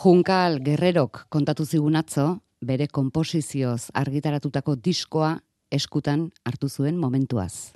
[0.00, 5.34] Junkal Guerrerok kontatu zigun atzo, bere komposizioz argitaratutako diskoa
[5.76, 7.74] eskutan hartu zuen momentuaz.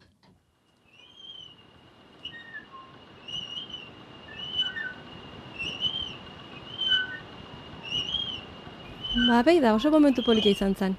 [9.29, 10.96] Ba, behi da, oso momentu polita izan zen.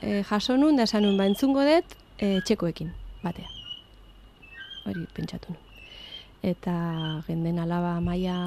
[0.00, 2.88] E, jaso nun, da esan nun, ba, entzungo dut, e, txekoekin,
[3.20, 3.52] batea.
[4.88, 5.60] Hori, pentsatu nun.
[6.44, 6.74] Eta
[7.28, 8.38] genden alaba maia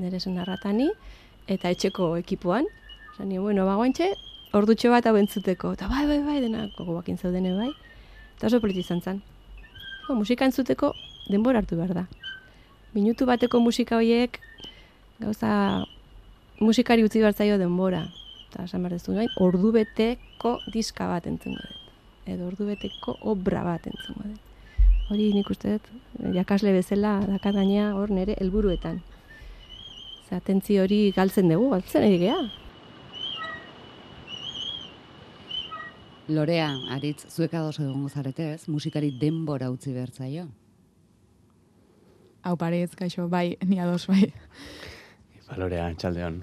[0.00, 0.88] nire zen narratani,
[1.46, 2.66] eta etxeko ekipuan.
[3.16, 4.12] Zani, bueno, ba, guantxe,
[4.52, 5.72] ordutxo bat hau entzuteko.
[5.76, 7.70] Eta bai, bai, bai, dena, gogo bakin zaudene bai.
[8.36, 9.22] Eta oso polita izan zen.
[10.08, 10.92] Ba, musika entzuteko
[11.30, 12.06] denbora hartu behar da.
[12.94, 14.40] Minutu bateko musika horiek,
[15.20, 15.84] gauza,
[16.60, 18.06] musikari utzi behar denbora
[18.56, 21.92] eta esan behar duzu nahi, ordu beteko diska bat entzungo dut.
[22.26, 24.40] Edo ordu beteko obra bat entzungo dut.
[25.10, 25.90] Hori nik uste dut,
[26.34, 29.02] jakasle bezala dakataina hor nire helburuetan.
[30.26, 32.38] Zer, atentzi hori galtzen dugu, galtzen ere geha.
[36.26, 40.48] Lorea, aritz, zuek ados egongo zarete ez, musikari denbora utzi bertzaio.
[42.42, 44.32] Hau paretz, kaixo, bai, ni ados, bai.
[45.46, 46.40] Balorea, txaldeon.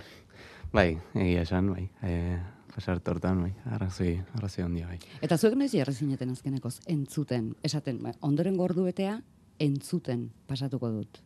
[0.72, 0.88] Bai,
[1.20, 1.84] egia esan, bai.
[2.08, 2.40] E,
[2.72, 3.52] pasar tortan, bai.
[3.76, 5.02] Arrazoi, arrazoi ondia, bai.
[5.20, 9.20] Eta zuek noiz jarri zineten azkenekoz, entzuten, esaten, bai, ondoren gordu betea,
[9.60, 11.20] entzuten pasatuko dut.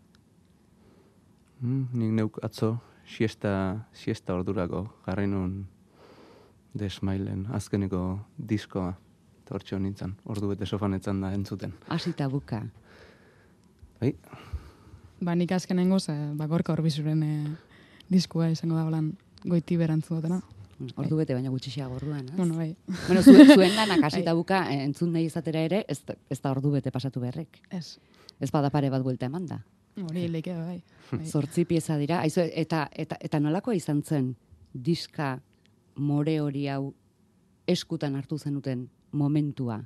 [1.61, 2.77] Mm, nik neuk atzo,
[3.07, 5.65] siesta, siesta ordurako, jarri nun
[6.77, 8.01] desmailen, azkeneko
[8.37, 8.91] diskoa,
[9.41, 11.73] eta hortxe nintzen, ordu bete sofanetzen da entzuten.
[11.93, 12.61] Asita buka.
[14.01, 14.13] Bai.
[15.23, 17.47] Ba, nik azkenengoz, eh, ba, gorka horbizuren eh,
[18.09, 20.41] diskua izango da holan goiti berantzu dutena.
[21.01, 22.35] Ordu bete baina gutxixea gorduan, ez?
[22.37, 22.75] Bueno, bai.
[23.07, 24.37] Bueno, zuen, zuen lanak hasita bai.
[24.37, 27.63] buka eh, entzun nahi izatera ere, ez, ez da ordu bete pasatu berrek.
[27.73, 27.97] Ez.
[28.37, 29.63] Ez bada pare bat buelta eman da.
[30.03, 30.81] Hori leike bai.
[31.11, 31.25] bai.
[31.25, 32.21] Zortzi pieza dira.
[32.21, 34.35] Aizu, eta, eta, eta nolakoa izan zen
[34.73, 35.37] diska
[35.97, 36.93] more hori hau
[37.67, 39.81] eskutan hartu zenuten momentua?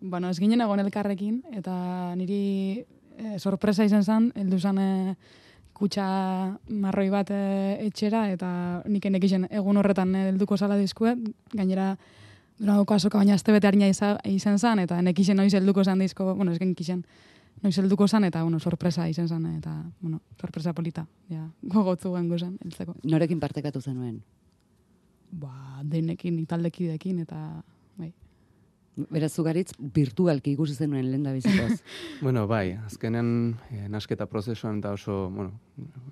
[0.00, 1.74] Bueno, ez ginen egon elkarrekin, eta
[2.18, 4.88] niri e, sorpresa izan zen, heldu zen e,
[5.72, 6.06] kutsa
[6.68, 7.42] marroi bat e,
[7.86, 8.48] etxera, eta
[8.90, 11.22] nik enekisen egun horretan eh, helduko zala diskuet,
[11.54, 11.92] gainera
[12.58, 16.52] durangoko azoka baina azte bete harina izan zen, eta enekisen noiz helduko zan dizko, bueno,
[16.52, 17.04] ez genkisen,
[17.62, 22.38] noiz helduko zan, eta, bueno, sorpresa izan zen, eta, bueno, sorpresa polita, ja, gogotzu gengo
[22.38, 22.96] zen, heltzeko.
[23.08, 24.18] Norekin partekatu zenuen?
[25.30, 27.62] Ba, denekin, italdekidekin, eta,
[27.98, 28.10] bai.
[29.14, 31.78] Beraz, zugaritz, virtualki ikusi zenuen lehen da bizikoz.
[32.24, 33.30] bueno, bai, azkenen
[33.70, 35.54] e, nasketa prozesuan eta oso, bueno,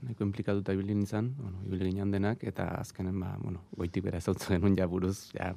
[0.05, 4.56] nahiko implikatuta ibili nintzen, bueno, ibili ginen denak, eta azkenen, ba, bueno, goitik bera ezautzen
[4.56, 5.53] genuen ja buruz, ja,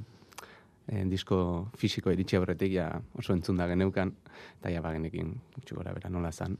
[0.88, 2.90] e, disko fisiko eritxe horretik, ja,
[3.20, 4.14] oso entzun da geneukan,
[4.60, 6.58] eta ja, bagenekin, gutxi gora bera nola zan.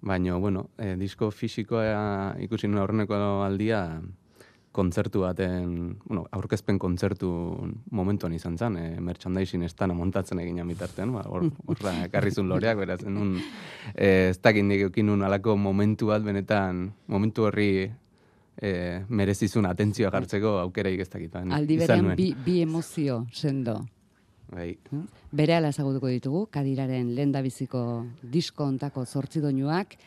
[0.00, 3.82] Baina, bueno, e, disko fisikoa ikusi nuen aurreneko aldia,
[4.78, 7.28] kontzertu baten, bueno, aurkezpen kontzertu
[7.90, 13.00] momentuan izan zen, e, merchandising estana montatzen egin amitartean, ba, hor, horra karrizun loreak, beraz,
[13.08, 13.38] un,
[13.94, 17.90] e, ez dakit nik alako momentu bat, benetan, momentu horri
[18.60, 21.36] e, merezizun atentzioa jartzeko aukereik ez dakit.
[21.36, 23.80] Aldi berean bi, bi emozio sendo.
[24.48, 24.72] Bai.
[24.90, 25.02] Hm?
[25.32, 29.98] Bere ala ezagutuko ditugu, kadiraren lenda biziko disko ontako zortzi doinuak,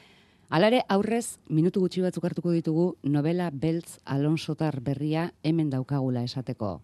[0.51, 6.81] Alare aurrez, minutu gutxi batzuk hartuko ditugu novela Beltz Alonsotar berria hemen daukagula esateko.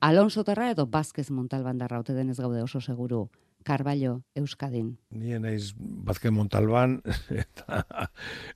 [0.00, 3.26] Alonsotarra edo Bazkez Montalban darra ote denez gaude oso seguru.
[3.62, 4.94] Carballo, Euskadin.
[5.12, 7.02] Ni naiz Bazkez Montalban
[7.44, 7.84] eta,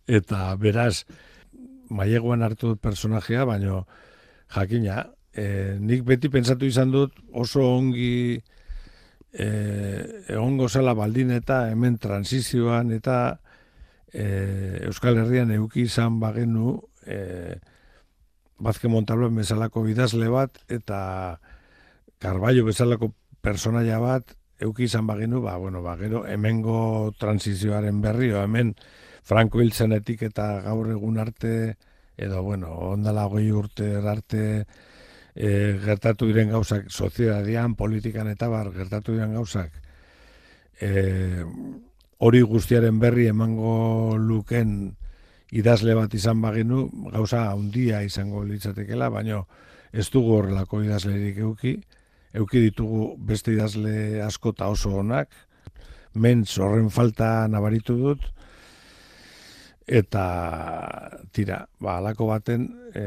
[0.08, 1.04] eta beraz
[1.90, 3.84] maileguan hartu dut personajea, baino
[4.54, 8.38] jakina, e, nik beti pentsatu izan dut oso ongi
[9.32, 9.48] e,
[10.30, 13.40] egongo zela baldin eta hemen transizioan eta
[14.12, 14.24] e,
[14.86, 17.58] Euskal Herrian euki izan bagenu e,
[18.64, 21.40] Bazke Montalben bezalako bidazle bat eta
[22.22, 23.10] Carballo bezalako
[23.42, 28.74] personaia bat euki izan bagenu, ba, bueno, ba, gero hemengo transizioaren berri, o hemen
[29.24, 31.76] Franco Hiltzenetik eta gaur egun arte,
[32.16, 34.42] edo, bueno, ondala goi urte arte
[35.34, 35.48] e,
[35.82, 39.72] gertatu diren gauzak sozialian, politikan eta bar, gertatu diren gauzak
[40.80, 41.44] e,
[42.18, 44.94] hori guztiaren berri emango luken
[45.54, 49.44] idazle bat izan bagenu, gauza handia izango litzatekela, baino
[49.92, 51.76] ez dugu horrelako idazlerik euki,
[52.34, 55.30] euki ditugu beste idazle asko eta oso onak,
[56.14, 58.26] mentz horren falta nabaritu dut,
[59.86, 60.24] eta
[61.32, 63.04] tira, ba, alako baten, e,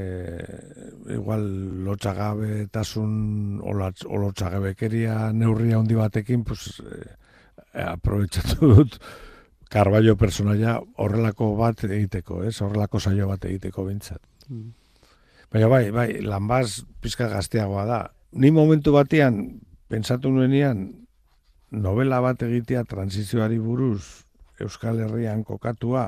[1.15, 1.47] igual
[1.85, 7.17] lotxagabe tasun, olotxagabekeria neurria handi batekin, pues, e,
[7.77, 8.97] Eh, aprobetsatu dut
[9.67, 12.55] Carballo personaia horrelako bat egiteko, ez?
[12.63, 14.21] Horrelako saio bat egiteko bintzat.
[14.47, 14.69] Mm.
[15.51, 17.97] Baina bai, bai, lanbaz pizka gazteagoa da.
[18.39, 19.59] Ni momentu batean,
[19.91, 20.85] pentsatu nuenean,
[21.71, 24.23] novela bat egitea transizioari buruz
[24.63, 26.07] Euskal Herrian kokatua,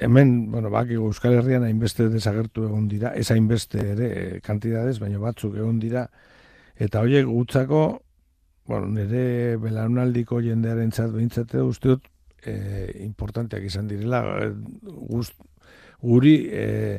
[0.00, 4.08] hemen, bueno, baki Euskal Herrian hainbeste desagertu egon dira, ez hainbeste ere
[4.44, 6.06] kantidades, baina batzuk egon dira,
[6.80, 7.82] eta horiek gutzako,
[8.70, 12.08] bueno, nire belaunaldiko jendearen txat behintzate usteot,
[12.40, 12.54] e,
[13.04, 14.22] importanteak izan direla,
[14.82, 15.36] gust,
[16.00, 16.98] guri, e,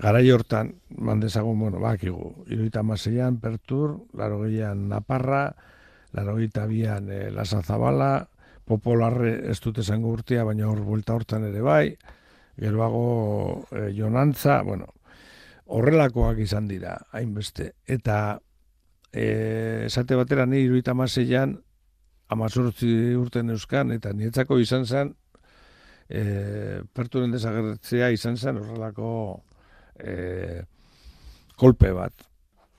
[0.00, 4.44] garai hortan, mandezagun, bueno, bakigu, iruita maseian, pertur, laro
[4.74, 5.54] naparra,
[6.12, 6.36] laro
[6.68, 8.28] bian e, lasa zabala,
[8.64, 11.96] popularre ez dute zango urtea, baina hor buelta hortan ere bai,
[12.60, 14.88] geroago e, jonantza, bueno,
[15.66, 17.72] horrelakoak izan dira, hainbeste.
[17.86, 18.38] Eta
[19.12, 21.58] e, esate batera ni iruita maseian,
[22.32, 25.12] amazortzi urten euskan, eta nietzako izan zen,
[26.08, 29.10] e, perturen desagertzea izan zen horrelako
[29.98, 30.62] e,
[31.56, 32.26] kolpe bat.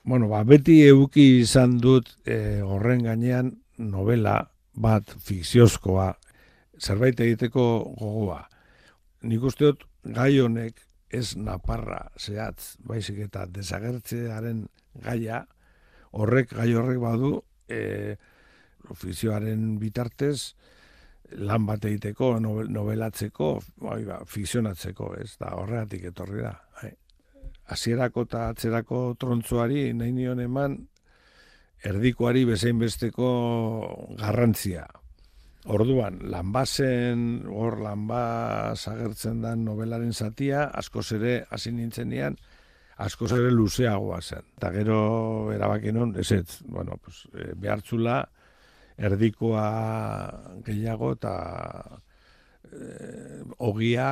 [0.06, 4.38] Bueno, ba, beti euki izan dut e, horren gainean novela
[4.76, 6.10] bat fikziozkoa,
[6.78, 7.64] zerbait egiteko
[7.98, 8.42] gogoa.
[9.26, 9.86] Nik uste dut
[10.16, 14.66] gai honek ez naparra zehatz, baizik eta desagertzearen
[15.04, 15.44] gaia,
[16.16, 17.32] horrek gai horrek badu
[17.68, 18.16] e,
[18.94, 20.54] fikzioaren bitartez
[21.42, 23.48] lan bat egiteko, nobelatzeko,
[23.82, 26.52] bai, ba, fikzionatzeko, ez da horregatik etorri da.
[26.76, 26.92] Bai.
[27.74, 30.76] Hasierako eta atzerako trontzuari nahi nion eman
[31.84, 33.28] erdikoari bezain besteko
[34.18, 34.86] garrantzia.
[35.66, 37.20] Orduan, lanbazen,
[37.50, 42.36] hor lanbaz agertzen da novelaren zatia, askoz ere hasi nintzen nian,
[43.02, 44.46] askoz ere luzeagoa zen.
[44.56, 44.98] Eta gero
[45.52, 48.20] erabakin ez ez, bueno, pues, e, behartzula,
[48.96, 49.66] erdikoa
[50.64, 51.34] gehiago eta
[52.70, 54.08] e, ogia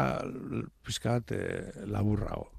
[0.82, 1.44] pizkat e,
[1.86, 2.50] laburrago.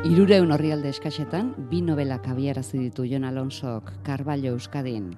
[0.00, 5.10] Irureun horrialde eskaxetan, bi novela kabiarazi ditu Jon Alonsok, Carballo Euskadin.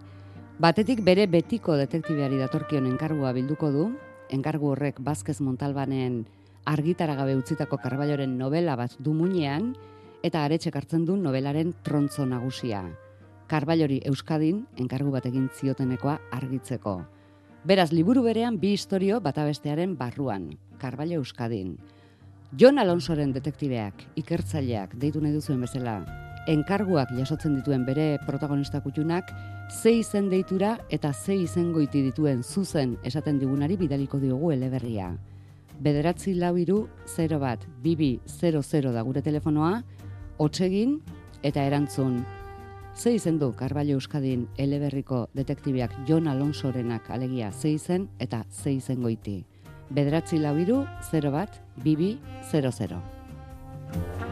[0.59, 3.85] Batetik bere betiko detektibeari datorkion enkargua bilduko du,
[4.35, 6.25] enkargu horrek Bazkez Montalbanen
[6.67, 9.71] argitara gabe utzitako Carballoren novela bat du muinean,
[10.27, 12.83] eta aretxek hartzen du novelaren trontzo nagusia.
[13.47, 16.99] Karballori Euskadin, enkargu bat egin ziotenekoa argitzeko.
[17.63, 21.77] Beraz, liburu berean bi historio batabestearen barruan, Karballo Euskadin.
[22.53, 25.95] Jon Alonsoren detektibeak, ikertzaileak, deitu nahi duzuen bezala,
[26.53, 29.31] enkarguak jasotzen dituen bere protagonista kutxunak,
[29.73, 35.15] ze izen deitura eta ze izen goiti dituen zuzen esaten digunari bidaliko diogu eleberria.
[35.81, 39.83] Bederatzi lau iru, 0 bat, bibi 00 da gure telefonoa,
[40.37, 40.99] otsegin
[41.43, 42.21] eta erantzun.
[42.95, 49.01] Ze izen du Karballo Euskadin eleberriko detektibeak Jon Alonsorenak alegia ze izen eta ze izen
[49.01, 49.47] goiti
[49.97, 52.17] bederatzi lau iru, 0 bat, bibi,
[52.53, 54.32] 00.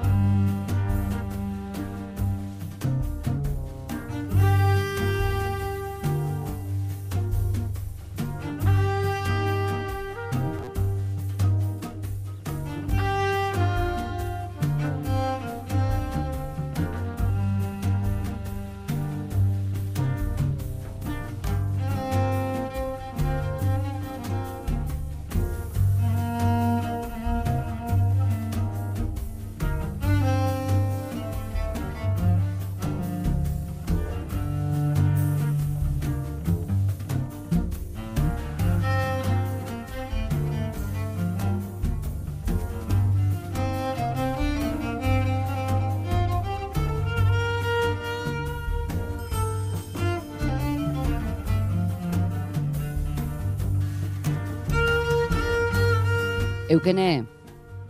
[56.71, 57.25] Eukene.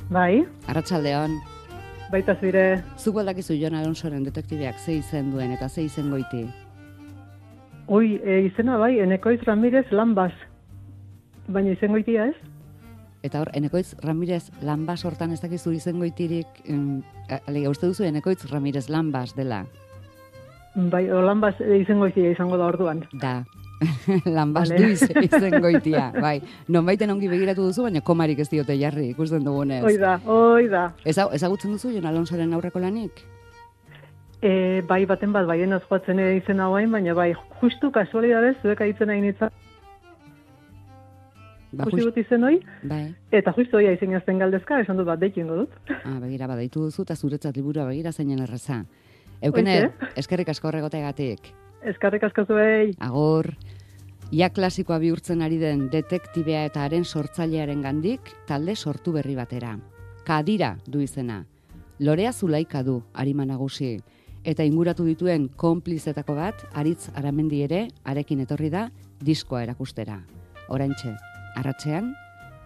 [0.08, 0.40] Bai.
[0.72, 1.34] Arratsaldeon.
[2.10, 2.80] Baita zire.
[2.96, 6.46] Zuk baldakizu Jon Alonsoren detektibeak ze izen duen eta ze izen goiti?
[7.88, 10.32] Ui, e, izena bai, Enekoiz Ramirez Lanbas.
[11.48, 12.34] Baina izen goitia ez?
[13.22, 17.02] Eta hor, Enekoiz Ramirez Lanbas hortan ez dakizu izen goitirik, um,
[17.44, 19.66] alega, uste duzu Enekoiz Ramirez Lanbas dela?
[20.74, 23.04] Bai, o Lanbas izen goitia izango da orduan.
[23.20, 23.42] Da,
[24.36, 24.76] lan vale.
[24.76, 26.40] du izen goitia, bai.
[26.68, 29.82] Non baiten ongi begiratu duzu, baina komarik ez diote jarri, ikusten dugunez.
[29.86, 30.90] Oi da, oi da.
[31.04, 33.24] ezagutzen duzu, Jon Alonsoren aurreko lanik?
[34.40, 39.20] E, bai, baten bat, baien azkoatzen izen hau baina bai, justu kasualidadez, zuek aitzen nahi
[39.20, 39.50] nitza.
[41.70, 42.16] Ba, justu just...
[42.18, 43.04] izen hoi, bai.
[43.30, 45.76] eta justu hoi aizen jazten galdezka, esan dut bat, deikin dut.
[46.02, 48.82] Ah, begira, badaitu duzu, eta zuretzat liburua begira zeinen erraza.
[49.40, 49.76] Eukene,
[50.20, 51.52] eskerrik asko horregotegatik.
[51.82, 52.92] Eskarrik asko zuei.
[53.00, 53.54] Agur.
[54.30, 59.74] Ia klasikoa bihurtzen ari den detektibea eta haren sortzailearen gandik talde sortu berri batera.
[60.26, 61.44] Kadira du izena.
[61.98, 63.98] Lorea zulaika du, harima nagusi.
[64.44, 68.86] Eta inguratu dituen konplizetako bat, aritz aramendi ere, arekin etorri da,
[69.20, 70.22] diskoa erakustera.
[70.68, 71.16] Orantxe,
[71.60, 72.14] arratzean,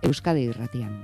[0.04, 0.94] Euskadi irratian.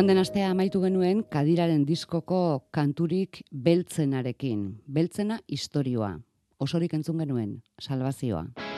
[0.00, 2.38] Joan den astea amaitu genuen kadiraren diskoko
[2.72, 4.62] kanturik beltzenarekin.
[4.88, 6.14] Beltzena historioa.
[6.56, 7.54] Osorik entzun genuen,
[7.84, 8.69] salvazioa.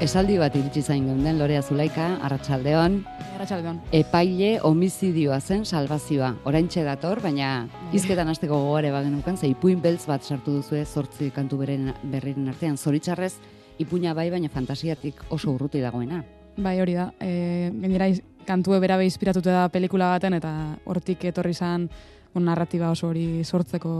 [0.00, 2.94] Esaldi bat iritsi zain geunden, Lorea Zulaika, Arratsaldeon,
[3.34, 3.82] Arratxaldeon.
[3.92, 6.30] epaile homizidioa zen salvazioa.
[6.48, 11.58] Oraintxe dator, baina hizketan hasteko gogare bagenukan, ze ipuin beltz bat sartu duzue zortzi kantu
[11.60, 12.80] beren, berriren artean.
[12.80, 13.34] Zoritxarrez,
[13.76, 16.24] ipuina bai, baina fantasiatik oso urruti dagoena.
[16.56, 17.10] Bai, hori da.
[17.20, 18.08] E, gainera,
[18.48, 21.90] kantue berabe inspiratute da pelikula baten, eta hortik etorri zan
[22.32, 23.92] bon, narratiba oso hori sortzeko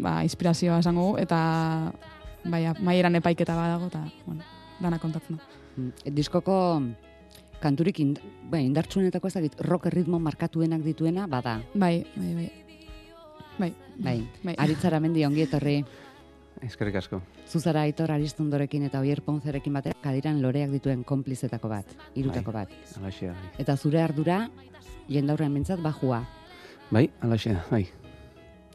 [0.00, 1.92] ba, inspirazioa esango eta
[2.48, 5.42] bai, maieran epaiketa badago, eta, bueno, dana kontatzen da.
[5.76, 6.56] Mm, Diskoko
[7.60, 8.18] kanturik ind,
[8.50, 11.60] bai, indartsuenetako ez dakit, rock erritmo markatuenak dituena, bada.
[11.74, 12.52] Bai, bai, bai.
[13.58, 14.54] Bai, Bai, Bai.
[14.60, 15.78] aritzara mendi ongi etorri.
[16.62, 17.22] Eskerrik asko.
[17.48, 22.72] Zuzara Aitor Aristondorekin eta Oier Ponzerekin batera kadiran loreak dituen konplizetako bat, irutako bat.
[23.00, 23.50] Alaxea, bai.
[23.58, 24.50] Eta zure ardura,
[25.08, 26.22] jendaurren mintzat, bajua.
[26.90, 27.86] Bai, alaxea, bai.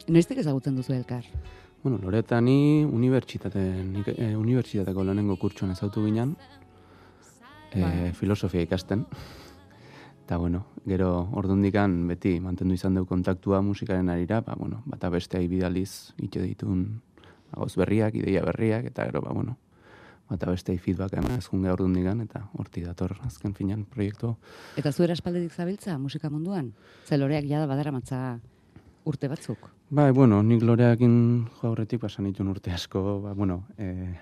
[0.08, 1.26] Noiztik ezagutzen duzu elkar?
[1.82, 6.36] Bueno, Loreta ni unibertsitate, nik, e, unibertsitateko lehenengo kurtsuan ezautu ginen,
[7.74, 9.02] e, filosofia ikasten.
[10.22, 15.42] Eta, bueno, gero ordundikan beti mantendu izan dugu kontaktua musikaren arira, ba, bueno, bata bestea
[15.42, 16.86] ibidaliz itxe ditun
[17.50, 19.58] agoz berriak, ideia berriak, eta gero, ba, bueno,
[20.30, 24.36] bata bestei feedback eman ez junge ordundikan, eta horti dator azken finan proiektu.
[24.78, 26.72] Eta zuera espaldetik zabiltza musika munduan?
[27.04, 28.38] Ze loreak jada badara matza
[29.04, 29.70] urte batzuk.
[29.90, 31.14] Bai, bueno, nik loreakin
[31.58, 34.12] jo aurretik pasan ditun urte asko, ba, bueno, eh,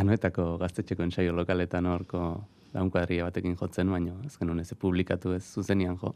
[0.00, 2.22] anoetako gaztetxeko ensaio lokaletan horko
[2.72, 6.14] launkuadria batekin jotzen, baino, azken honez publikatu ez zuzenian jo.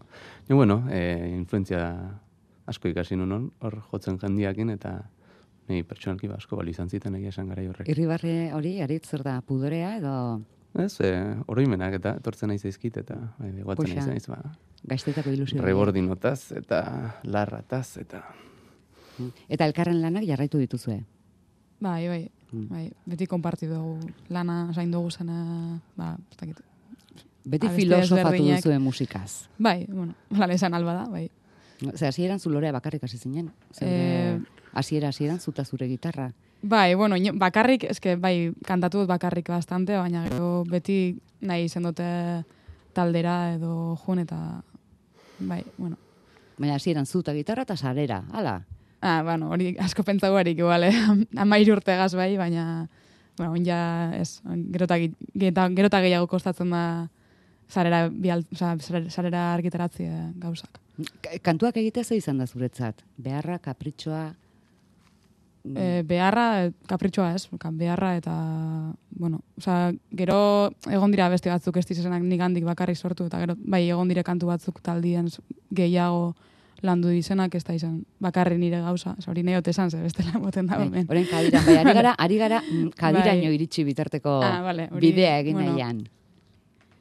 [0.48, 1.82] Ja, bueno, eh, influentzia
[2.66, 4.96] asko ikasi nun hor jotzen jendiakin, eta
[5.68, 7.88] nahi pertsonalki ba, asko bali izan ziten egia esan gara horrek.
[7.92, 10.14] Irribarre hori, aritz zer da, pudorea edo
[10.78, 13.94] Ez, eh, oroimenak eta etortzen nahi zaizkit, eta bai, guatzen Poxa.
[14.06, 14.38] nahi zaiz, ba,
[14.84, 15.62] gaiztetako ilusio.
[15.62, 16.80] rebordinotaz, eta
[17.24, 18.22] larrataz, eta...
[19.48, 21.04] Eta elkarren lanak jarraitu dituzue.
[21.80, 22.68] Bai, bai, Mm.
[22.70, 23.98] bai, beti konparti dugu
[24.30, 26.60] lana, zain dugu zena, ba, ez dakit.
[27.44, 29.48] Beti filosofatu duzue musikaz.
[29.58, 31.28] Bai, bueno, lan esan alba da, bai.
[31.96, 33.50] Ze hasieran zu lorea bakarrik hasi zinen.
[33.80, 34.38] Eh,
[34.72, 36.32] hasiera hasieran zuta zure gitarra.
[36.62, 42.06] Bai, bueno, bakarrik, eske, bai, kantatu dut bakarrik bastante, baina gero beti nahi izen dute
[42.96, 44.62] taldera edo jun eta,
[45.38, 45.96] bai, bueno.
[46.56, 48.62] Baina hasieran zuta gitarra eta sarera, hala.
[49.00, 50.94] Ah, bueno, hori asko pentsagu harik, igual, eh?
[51.44, 52.88] amairu urtegaz bai, baina,
[53.36, 54.40] bueno, on ja, ez,
[54.72, 54.96] gerota,
[55.34, 56.82] gerota, gerota gehiago kostatzen da
[57.68, 60.80] sarera, bial, oza, sarera, argitaratzea gauzak.
[61.44, 63.02] Kantuak egitea ze izan da zuretzat?
[63.20, 64.30] Beharra, kapritxoa,
[65.74, 68.34] E, beharra, eh, kapritxoa ez, beharra eta,
[69.10, 73.56] bueno, oza, gero egon dira beste batzuk ez dizenak nik handik bakarrik sortu, eta gero
[73.58, 75.28] bai egon dire kantu batzuk taldien
[75.74, 76.34] gehiago
[76.82, 80.76] landu dizenak ez da izan bakarri nire gauza, hori neot esan ze bestela moten da
[80.76, 81.06] bai, hemen.
[81.08, 83.54] orain kadiran, bai, ari gara, ari gara mm, kadiraino Bai.
[83.54, 86.08] iritsi bitarteko Ah, vale, hori, bidea egin bueno, nahian.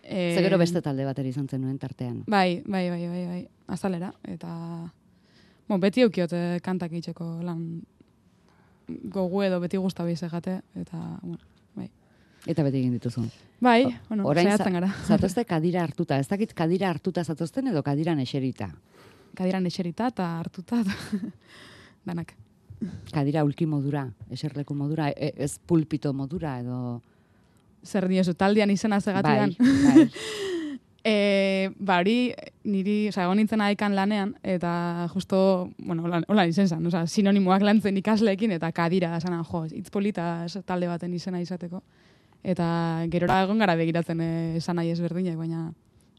[0.01, 2.23] E, Ze gero beste talde bateri izan zenuen tartean.
[2.28, 4.54] Bai, bai, bai, bai, bai, azalera, eta,
[5.67, 7.82] bon, beti eukiot eh, kantak itxeko lan
[8.88, 11.39] gogu edo beti guztabi jate, eta, bueno,
[11.76, 11.89] bai.
[12.45, 13.24] Eta beti egin dituzu.
[13.62, 14.93] Bai, bueno, Orain za- gara.
[15.08, 16.19] Zatozte kadira hartuta.
[16.19, 18.69] Ez dakit kadira hartuta zatozten edo kadiran eserita.
[19.36, 20.84] Kadiran eserita eta hartuta,
[22.06, 22.34] danak.
[23.12, 27.02] Kadira ulki modura, eserleku modura, e- ez pulpito modura edo...
[27.86, 29.56] Zer diozu, taldean izena zegatidan.
[29.60, 30.10] Bai, bai.
[31.06, 32.34] E, ba, hori,
[32.65, 37.62] niri, oza, egon nintzen aikan lanean, eta justo, bueno, hola, hola izen zen, oza, sinonimoak
[37.62, 41.84] lantzen ikasleekin, eta kadira, esanan, jo, hitz polita ez, talde baten izena izateko.
[42.41, 42.68] Eta
[43.13, 45.68] gerora egon gara begiratzen eh, esan nahi ezberdinak, baina,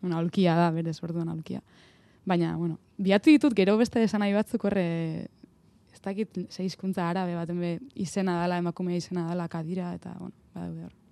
[0.06, 1.64] una, aulkia da, berez, orduan aulkia.
[2.26, 4.86] Baina, bueno, biatu ditut gero beste esan nahi batzuk horre,
[5.90, 6.68] ez dakit ze
[7.02, 11.05] arabe baten be izena dala, emakumea izena dala, kadira, eta, bueno, badaude hor.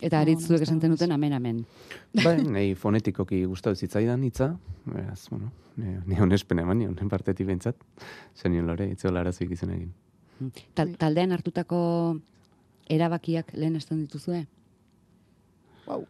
[0.00, 1.58] Eta No, aritz no, esan zenuten amen amen.
[2.24, 4.54] Bai, nahi fonetikoki gustatu zitzaidan hitza,
[4.86, 7.76] beraz, bueno, ni, onespen eman, ni honen partetik bentsat,
[8.36, 9.92] zenien lore, itzeola arazoik izan egin.
[10.74, 10.96] Tal, Bai.
[10.98, 11.82] taldean hartutako
[12.90, 14.46] erabakiak lehen esten dituzue?
[15.86, 16.06] Wow.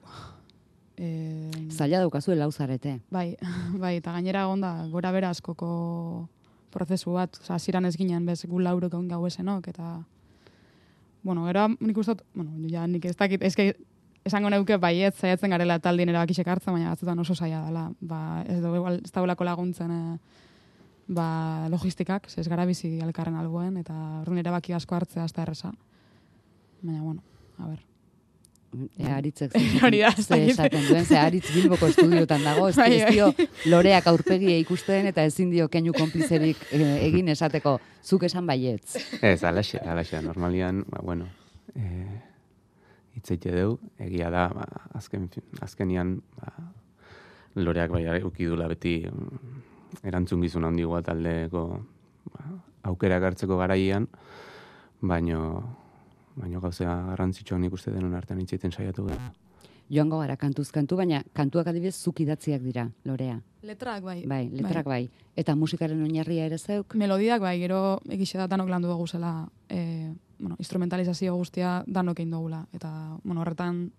[0.96, 3.00] E, Zaila daukazue lauzarete.
[3.10, 3.34] bai,
[3.82, 6.28] bai, eta gainera egon da gora bera askoko
[6.70, 10.04] prozesu bat, oza, hasieran ez ginen bez gu laurok egon gau esenok, eta
[11.24, 13.72] bueno, gero nik uste dut, bueno, ja nik ez dakit, eske
[14.24, 18.60] esango neuke baiet saiatzen garela taldien erabakisek hartzen, baina batzutan oso saia dela, ba, ez
[18.62, 20.44] dugu igual, ez daulako laguntzen eh,
[21.08, 21.26] ba,
[21.72, 25.72] logistikak, ez gara bizi elkarren alboen, eta orduan erabaki asko hartzea da erresa.
[26.82, 27.22] Baina, bueno,
[27.58, 27.93] a ber.
[28.98, 29.54] E, aritzek
[29.86, 33.30] Hori da, esaten duen, ze aritz bilboko estudiotan dago, ez, Bai, ez dio
[33.70, 38.96] loreak aurpegia ikusten eta ezin dio keinu konplizerik eh, egin esateko, zuk esan baietz.
[39.20, 41.28] Ez, alaxe, alaxe, normalian, ba, bueno,
[41.74, 41.84] e,
[43.20, 44.66] itzeite deu, egia da, ba,
[44.98, 45.28] azken,
[45.62, 46.52] azkenian, ba,
[47.54, 49.62] loreak bai ukidula beti mm,
[50.10, 51.64] erantzun gizun handigoa taldeko
[52.32, 52.50] ba,
[52.90, 54.08] aukerak hartzeko garaian,
[55.00, 55.40] baino,
[56.36, 59.32] baino gauzea garrantzitsua nik uste denon artean itzaiten saiatu gara.
[59.90, 63.40] joango gara kantuz kantu, baina kantuak adibidez zuk idatziak dira, lorea.
[63.62, 64.22] Letrak bai.
[64.26, 65.08] Bai, letrak bai.
[65.36, 66.94] Eta musikaren oinarria ere zeuk?
[66.94, 72.32] Melodiak bai, gero egixe da danok landu dugu zela, e, bueno, instrumentalizazio guztia danok egin
[72.32, 72.64] dugula.
[72.72, 72.90] Eta,
[73.24, 73.90] bueno, horretan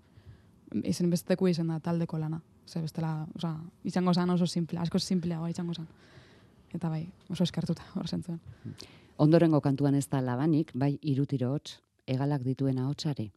[0.83, 2.41] izen besteku izen da taldeko lana.
[2.65, 5.87] Ze bestela, oza, izango zen oso simple, asko simpleagoa izango zen.
[6.73, 8.41] Eta bai, oso eskartuta, hor zentzuen.
[9.17, 13.31] Ondorengo kantuan ez da labanik, bai irutiro hots, egalak dituen ahotsare.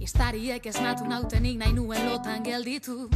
[0.00, 3.08] Iztariek esnatu nautenik nahi nuen lotan gelditu.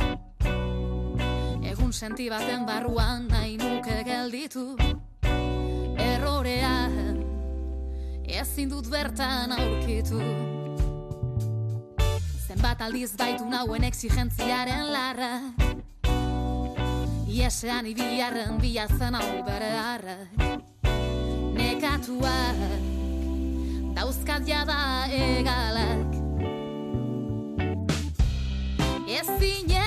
[1.62, 4.64] Egun senti baten barruan nahi nuke gelditu.
[5.96, 6.90] Errorea
[8.26, 10.18] ezin dut bertan aurkitu.
[12.48, 15.34] Zenbat aldiz baitu nauen exigentziaren larra.
[17.32, 20.42] Iesean ibilarren bilatzen hau bere harrak
[21.56, 23.01] Nekatuak
[23.96, 26.10] dauzkat jada egalak
[29.08, 29.81] Ezin egon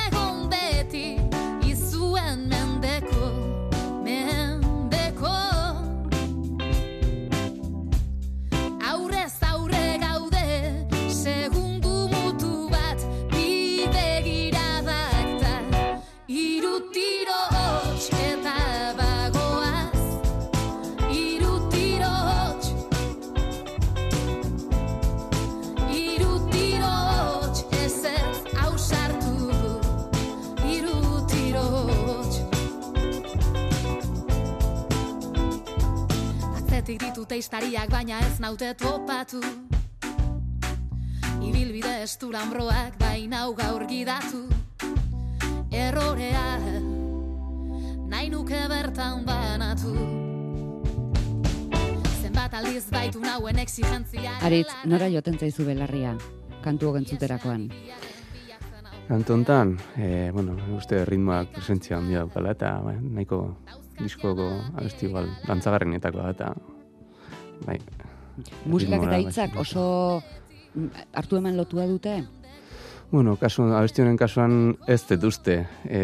[37.26, 39.40] Ditute istariak baina ez naute topatu.
[41.42, 44.44] Ibilbide esturambroak baina hau gaur gidatu.
[45.74, 46.44] Errorea
[48.12, 49.96] nahi nuke bertan banatu.
[52.22, 56.14] Zenbat aldiz baitu nauen exigentzia Aritz, nora joten zaizu belarria,
[56.62, 57.72] kantu gentzuterakoan.
[59.10, 63.42] Kantu hontan, e, bueno, uste ritmoak presentzia handia daukala, eta nahiko
[63.98, 66.75] diskoko abesti igual dantzagarrenetakoa da, eta
[67.66, 67.80] bai,
[68.68, 69.86] Musikak eta hitzak bai, oso
[70.76, 72.20] mm, hartu eman lotua dute?
[73.12, 76.02] Bueno, kasu, abesti honen kasuan ez dut uste, e,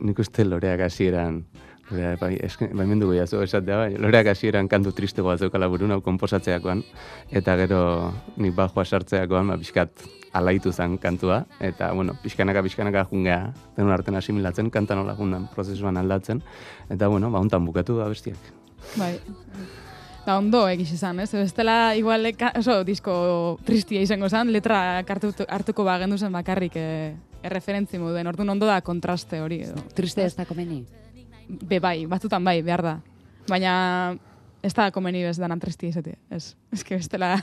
[0.00, 1.42] nik uste loreak hasieran,
[1.90, 2.32] loreak, bai,
[2.72, 6.82] bai menduko jazu esatea, bai, loreak hasieran kantu tristego bat zeukala burun hau komposatzeakoan,
[7.30, 7.82] eta gero
[8.40, 14.18] nik bajoa sartzeakoan, ba, pixkat alaitu zen kantua, eta, bueno, pixkanaka, pixkanaka jungea, denun arten
[14.18, 16.42] asimilatzen, kanta nola jundan prozesuan aldatzen,
[16.88, 18.56] eta, bueno, ba, hontan bukatu da bestiak.
[18.96, 19.14] Bai.
[20.28, 21.30] Da ondo egiz izan, ez?
[21.32, 23.12] Bestela igual eka- oso disko
[23.64, 26.88] tristia izango zen, letra hartu, hartuko bagendu zen bakarrik e,
[27.48, 28.26] erreferentzi moduen.
[28.28, 29.80] Orduan ondo da kontraste hori edo.
[29.96, 30.82] Triste ez da komeni?
[31.48, 32.92] Be bai, batzutan bai, behar da.
[33.48, 33.72] Baina
[34.60, 36.18] ez da komeni bez danan tristia izatea.
[36.28, 37.38] Ez, ez que bestela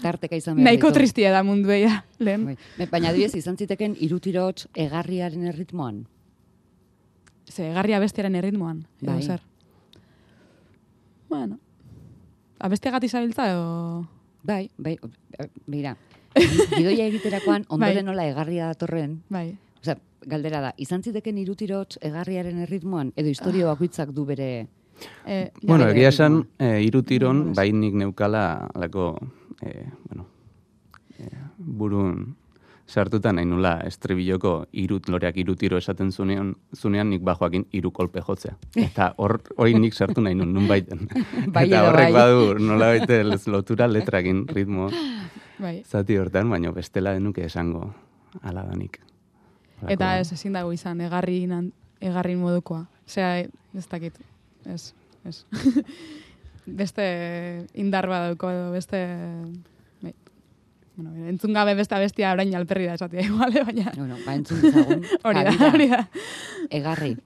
[0.00, 2.46] Tarteka izan behar nahiko tristia da mundu eia, lehen.
[2.48, 2.86] Bai.
[2.94, 6.06] Baina adibidez izan ziteken irutirotx egarriaren erritmoan.
[7.52, 8.86] Ze, garria bestiaren erritmoan.
[9.04, 9.18] Bai.
[9.20, 9.44] zer.
[11.28, 11.58] Bueno.
[12.62, 14.06] Abestiagat izabiltza edo...
[14.46, 14.96] Bai, bai,
[15.38, 15.96] eh, begira.
[16.34, 18.06] Gidoia egiterakoan ondoren Bai.
[18.06, 19.48] nola egarria datorren, Bai.
[19.82, 19.96] Osea,
[20.26, 24.48] galdera da, izan ziteken irutirotx egarriaren erritmoan, edo historio bakoitzak du bere...
[25.26, 26.68] E, Bueno, egia esan, ritmoa.
[26.76, 28.44] e, irutiron, Bai, bai nik neukala,
[28.78, 29.08] lako,
[29.62, 30.26] e, bueno,
[31.18, 32.36] e, burun
[32.92, 38.52] sartuta nahi nula estribilloko irut loreak irutiro esaten zunean, zunean nik bajoakin hiru kolpe jotzea.
[38.76, 41.06] Eta hor hori nik sartu nahi nun, nun baiten.
[41.54, 42.12] Bai Eta edo horrek bai.
[42.18, 44.90] badu nola baite lotura letrakin ritmo
[45.58, 45.82] Bai.
[45.88, 47.94] zati hortan, baina bestela denuke esango
[48.42, 49.00] ala danik.
[49.80, 52.84] Halako- Eta ez ezin dago izan, egarri, nan, egarri modukoa.
[53.06, 53.38] Osea,
[53.74, 54.14] ez dakit,
[54.66, 54.92] ez,
[55.24, 55.44] ez.
[56.66, 59.00] beste indar badauko beste...
[61.02, 63.92] Bueno, entzun gabe beste bestia orain alperri da esatia igual, baina...
[63.96, 65.04] Bueno, ba, entzun dezagun.
[65.26, 66.02] Hori da, hori da.
[66.70, 67.16] Egarri.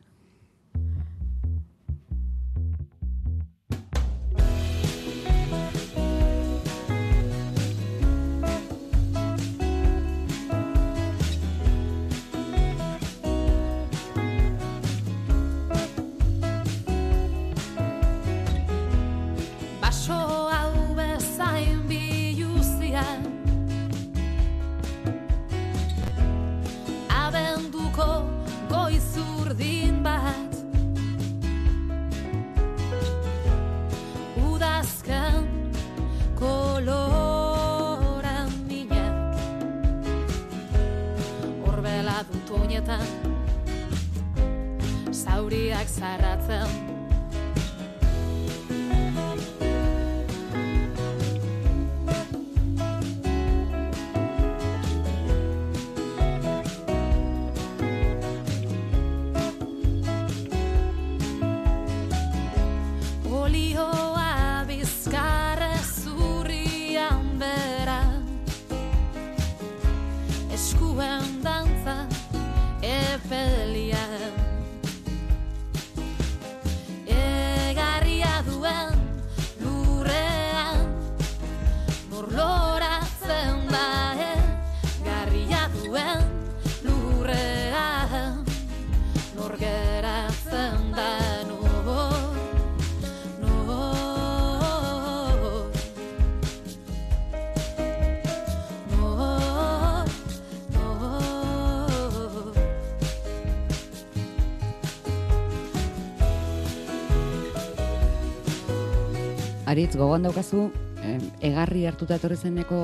[109.77, 110.71] Aritz, gogoan daukazu,
[111.05, 112.79] em, egarri hartuta etorri zeneko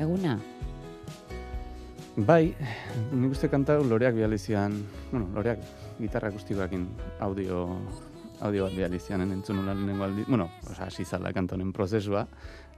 [0.00, 0.38] eguna?
[2.16, 2.54] Bai,
[3.12, 4.78] nik uste kanta loreak bializian,
[5.10, 5.60] bueno, loreak
[5.98, 6.86] gitarra akustikoakin
[7.26, 7.66] audio
[8.40, 12.22] audio bat bializian entzun nula lehenengo aldi, bueno, oza, hasi zala kanta honen prozesua,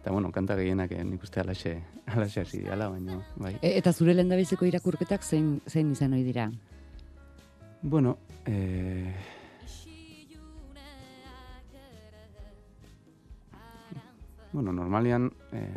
[0.00, 1.76] eta bueno, kanta gehienak eh, nik uste alaxe,
[2.16, 3.52] alaxe hasi diala, baina, bai.
[3.62, 6.48] E, eta zure lehendabiziko irakurketak zein, zein izan ohi dira?
[7.82, 8.16] Bueno,
[8.50, 9.14] eh,
[14.52, 15.68] bueno, normalian eh,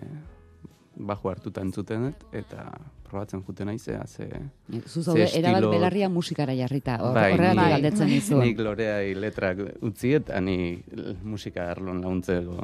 [0.95, 2.69] bajo hartuta entzuten dut, eta
[3.05, 4.27] probatzen juten naizea, ze...
[4.87, 8.39] Zu zaude, Ze erabat estilo- belarria musikara jarrita, hor, Bai, horregatik nik- galdetzen nizun.
[8.43, 10.81] Nik loreai letrak utzi eta ni
[11.23, 12.57] musika arlon laguntzeko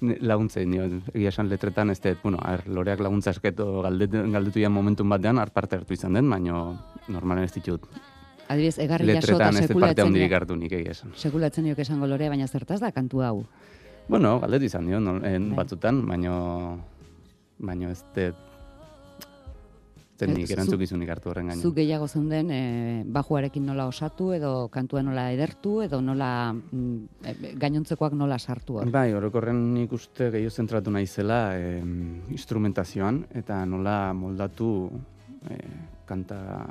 [0.00, 0.84] laguntzen dio.
[1.12, 5.38] Egia esan letretan ez dut, bueno, ar, loreak laguntza esketo galdetu, galdetu ian momentun batean,
[5.42, 7.88] har parte hartu izan den, baino normalen ez ditut.
[8.48, 11.10] Adibidez, egarri jaso eta Letretan ez parte sekulatzen handirik hartu nik egia esan.
[11.16, 13.42] sekulatzen nioke esango lorea, baina zertaz da kantu hau.
[14.08, 15.56] Bueno, galdetu izan dio, no, en, Bai.
[15.62, 16.78] batzutan, baino,
[17.58, 18.44] baino ez dut, ez dut
[20.20, 21.62] Eh, nik zu- erantzukizunik hartu horren gaino.
[21.62, 26.30] Zu gehiago zeunden e, bajuarekin nola osatu, edo kantua nola edertu, edo nola
[27.22, 28.90] e, gainontzekoak nola sartu hor.
[28.90, 31.78] Bai, orokorren nik uste gehiago zentratu naizela eh,
[32.34, 34.90] instrumentazioan eta nola moldatu
[35.52, 35.70] eh,
[36.08, 36.66] kanta,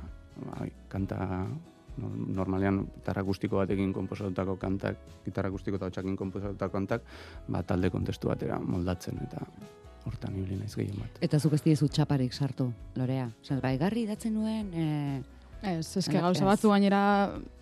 [0.57, 1.47] bai, kanta
[1.97, 7.07] normalean gitarra akustiko batekin konposatutako kantak, gitarra akustiko eta hotxakin konposatutako kantak,
[7.47, 9.45] ba, talde kontestu batera moldatzen eta
[10.07, 11.17] hortan ibili naiz gehien bat.
[11.21, 13.27] Eta zuk ez diezu txaparik sartu, lorea.
[13.41, 14.87] Osea, bai, garri idatzen nuen, e,
[15.65, 16.99] Ez, eske gauza batzu gainera,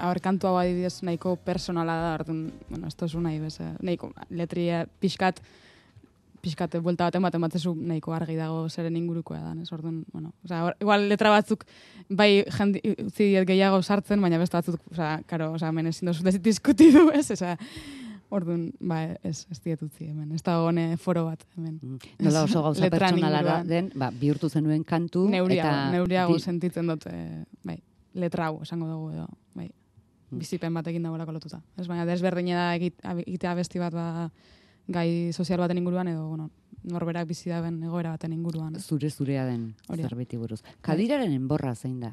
[0.03, 4.81] hor kantu hau adibidez nahiko personala da, orduan, bueno, ez tozu nahi bez, nahiko letria
[4.99, 5.39] pixkat,
[6.45, 10.62] pixkat buelta bat ematen batzezu nahiko argi dago zeren ingurukoa da, ez orduan, bueno, osea,
[10.67, 11.65] hor- igual letra batzuk
[12.10, 16.23] bai jendi, utzi diet gehiago sartzen, baina beste batzuk, osea, karo, osea, hemen ezin dozu
[16.45, 17.55] diskutitu, ez, osea,
[18.36, 21.79] orduan, ba, ez, ez diet utzi hemen, ez da hone foro bat, hemen.
[22.19, 26.88] nola oso gauza pertsonala da den, ba, bihurtu zenuen kantu, Neuriago, eta neuriago di- sentitzen
[26.93, 27.79] dut, eh, bai,
[28.13, 29.71] letra hau esango dugu edo, bai,
[30.31, 30.39] Mm.
[30.41, 31.60] bizipen batekin dagoelako lotuta.
[31.77, 34.31] Ez baina desberdina da egitea besti bat ba,
[34.87, 36.49] gai sozial baten inguruan edo, bueno,
[36.83, 38.79] norberak bizi daben egoera baten inguruan.
[38.79, 40.09] zure zurea den Hori da.
[40.09, 40.61] zerbaiti buruz.
[40.81, 42.11] Kadiraren enborra zein da?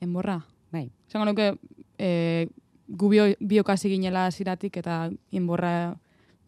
[0.00, 0.44] Enborra.
[0.70, 0.90] Bai.
[1.08, 1.58] Esango nuke,
[1.98, 2.48] e,
[2.88, 5.96] gu bio, biok hasi ginela ziratik eta inborra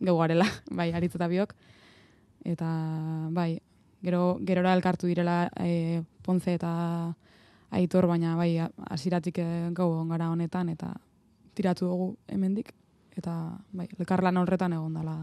[0.00, 1.54] geu garela, bai, aritz eta biok.
[2.44, 2.68] Eta,
[3.30, 3.60] bai,
[4.02, 7.16] gero, gerora elkartu direla e, Ponce eta
[7.70, 8.56] Aitor, baina bai,
[8.88, 10.94] hasiratik e, gau egon gara honetan, eta
[11.54, 12.72] tiratu dugu hemendik
[13.18, 13.34] eta
[13.72, 15.16] bai, elkarlan horretan egon dela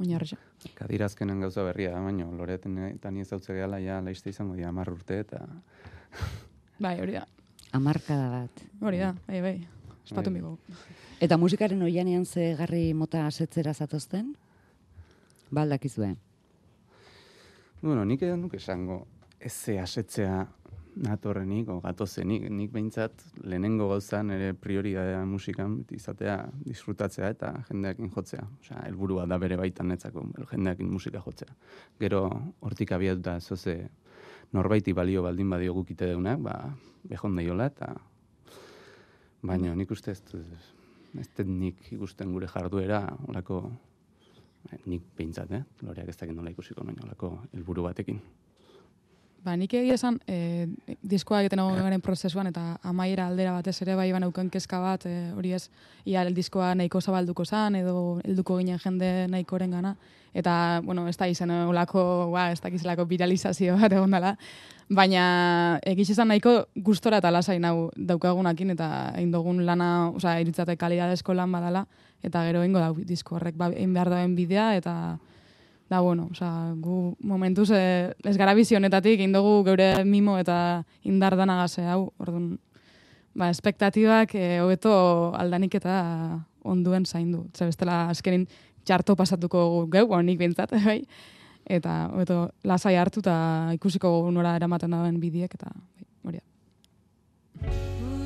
[0.00, 0.38] oinarrixa.
[0.74, 4.72] Kadira azkenen gauza berria da, baina loreaten eta ni ezautze gehala ja laiste izango dira
[4.72, 5.42] 10 urte eta
[6.82, 7.26] Bai, hori da,
[7.72, 8.64] Amarkada bat.
[8.80, 9.54] hori da, bai, bai,
[10.04, 10.34] espatu Bai.
[10.40, 10.56] migo.
[11.22, 14.34] Eta musikaren oianean ze garri mota asetzera zatozten?
[15.50, 16.16] Baldakizue.
[17.82, 19.06] Bueno, nik edo nuke esango
[19.40, 20.46] ez ze asetzea
[20.96, 22.44] natorrenik o gatozenik.
[22.50, 28.44] Nik behintzat lehenengo gauza nire prioridadea musikan izatea disfrutatzea eta jendeakin jotzea.
[28.60, 31.54] Osea, helburua da bere baitan netzako jendeakin musika jotzea.
[32.00, 32.24] Gero
[32.60, 33.76] hortik abiatuta zoze
[34.52, 36.58] norbaiti balio baldin badio gukite deunak, ba,
[37.08, 37.94] behon daiola eta
[39.42, 40.22] baina nik uste ez,
[41.18, 43.64] ez dut nik ikusten gure jarduera olako
[44.70, 45.62] Eh, nik behintzat, eh?
[45.82, 48.20] Loreak ez dakit nola ikusiko baina olako helburu batekin.
[49.42, 50.68] Ba, nik egia esan, e,
[51.02, 55.32] diskoa egiten egon garen prozesuan, eta amaiera aldera batez ere bai banauken kezka bat, e,
[55.34, 55.64] hori ez,
[56.06, 59.96] ia diskoa nahiko zabalduko zan, edo helduko ginen jende nahikoren gana,
[60.32, 60.54] eta,
[60.86, 64.36] bueno, ez da izan olako, ba, ez dakizelako viralizazio bat egon dela,
[64.86, 65.26] baina
[65.90, 71.34] egiz esan nahiko gustora eta lasai nau daukagunakin, eta egin dugun lana, osea, iritzate kalidadezko
[71.34, 71.88] lan badala,
[72.22, 75.18] eta gero ingo dau disko horrek, ba, egin behar bidea, eta
[75.92, 80.56] da, bueno, osea, gu momentuz eh, ez gara bizionetatik, egin dugu geure mimo eta
[81.04, 82.54] indar danagase hau, orduan,
[83.36, 84.94] ba, espektatibak eh, hobeto
[85.36, 85.98] aldanik eta
[86.64, 87.44] onduen zaindu.
[87.52, 88.48] Ze bestela azkenin
[88.88, 91.02] txarto pasatuko geu, ba, nik bintzat, bai.
[91.68, 93.36] eta hobeto lasai hartu eta
[93.76, 98.21] ikusiko nora eramaten dauen bidiek eta bai, hori da.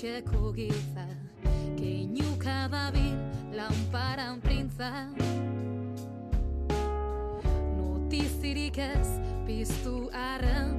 [0.00, 1.04] Etxeko giza
[1.76, 3.12] Keinuka dabil
[3.52, 4.88] lamparan printza
[7.76, 10.72] Notizirik ez piztu arren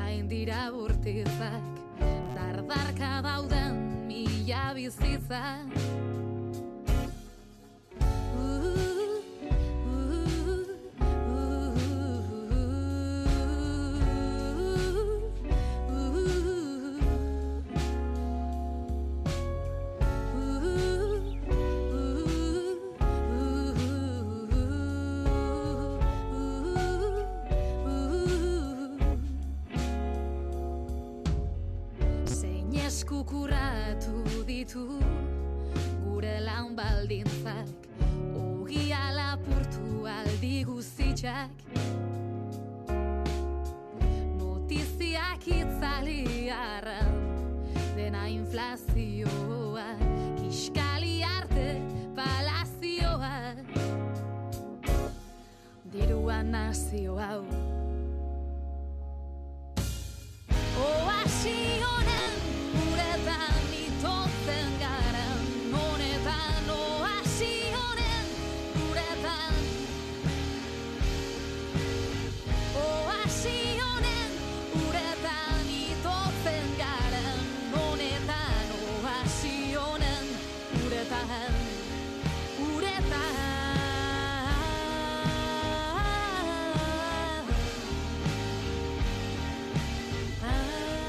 [0.00, 2.00] hain dira bortizak
[2.32, 3.76] Dardarka dauden
[4.08, 6.15] mila bizitzak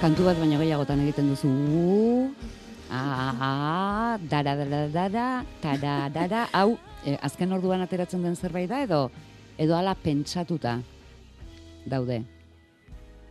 [0.07, 1.49] Kantu bat baino gehiagotan egiten duzu.
[1.51, 2.29] "Uh,
[2.89, 6.47] Ah, dara, dara, dara, tara, dara.
[6.53, 9.11] Hau, eh, azken orduan ateratzen den zerbait da edo
[9.57, 10.79] edo ala pentsatuta
[11.85, 12.23] daude.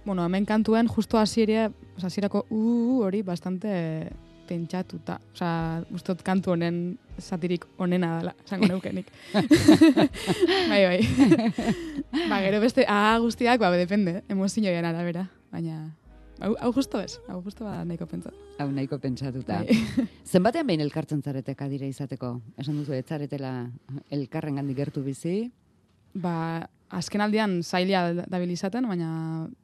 [0.05, 4.12] Bueno, hemen kantuen justo hasieria, osea, hasierako uh, hori bastante
[4.47, 5.19] pentsatuta.
[5.33, 9.07] Osea, ustot kantu honen satirik onena dela, esango neukenik.
[10.69, 11.01] bai, bai.
[12.29, 15.31] ba, gero beste, ah, guztiak, ba, depende, emozioen arabera.
[15.51, 15.97] Baina,
[16.40, 18.37] hau, hau justo ez, hau justo ba, nahiko pentsatu.
[18.59, 19.61] Hau nahiko pentsatuta.
[19.64, 19.77] Bai.
[20.33, 22.37] Zenbatean behin elkartzen zarete kadira izateko?
[22.61, 23.53] Esan duzu, ez zaretela
[24.12, 25.51] elkarren gandik gertu bizi?
[26.16, 29.11] Ba, azken aldian zaila dabil izaten, baina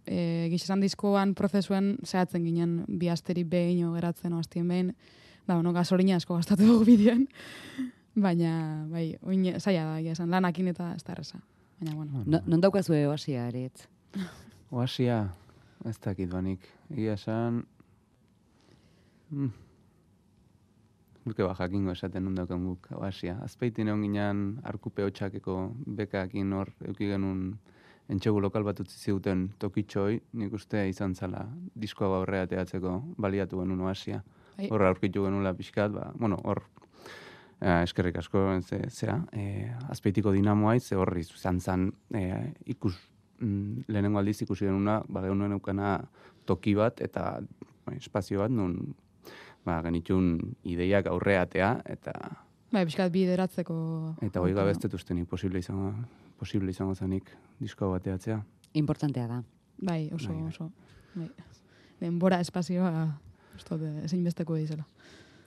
[0.05, 4.93] e, gixesan diskoan prozesuen zehatzen ginen bi asteri behin o geratzen o astien behin,
[5.47, 7.27] da, bueno, gasolina asko gastatu dugu bidean,
[8.27, 11.41] baina, bai, oin zaila da, egia esan, lanakin eta ez da erresa.
[11.81, 13.89] Baina, bueno, No, non daukazue oasia, aretz?
[14.71, 15.33] Oasia,
[15.89, 16.67] ez dakit banik.
[16.91, 17.63] Egia esan...
[19.31, 19.53] Mm.
[21.23, 23.37] Ba jakingo esaten nun daukan guk oasia.
[23.45, 25.55] Azpeitin egon ginen arkupe hotxakeko
[25.87, 27.45] bekakin hor euki genuen
[28.11, 31.45] entxegu lokal bat utzi ziguten tokitxoi, nik uste izan zala
[31.79, 34.23] diskoa aurrea teatzeko baliatu genuen oasia.
[34.69, 36.65] Hor aurkitu genuela pixkat, ba, bueno, hor
[37.61, 42.99] eh, eskerrik asko, ze, zera, eh, azpeitiko dinamoa ze horri izan zan eh, ikus,
[43.43, 45.99] mm, lehenengo aldiz ikusi genuna, ba, genuen eukana
[46.47, 47.41] toki bat eta
[47.87, 48.95] ba, espazio bat nun
[49.67, 52.15] ba, genitxun ideiak aurreatea eta
[52.73, 53.77] bai, pixkat bideratzeko...
[54.23, 55.93] eta hoi gabe ez posible izango,
[56.39, 58.43] posible izango zanik disko bateatzea.
[58.75, 59.43] Importantea da.
[59.83, 60.49] Bai, oso, Bai, bai.
[60.49, 60.71] oso.
[61.15, 61.29] Bai.
[62.01, 63.19] Denbora, espazioa,
[63.55, 64.87] uste dut, ezin besteko dizela.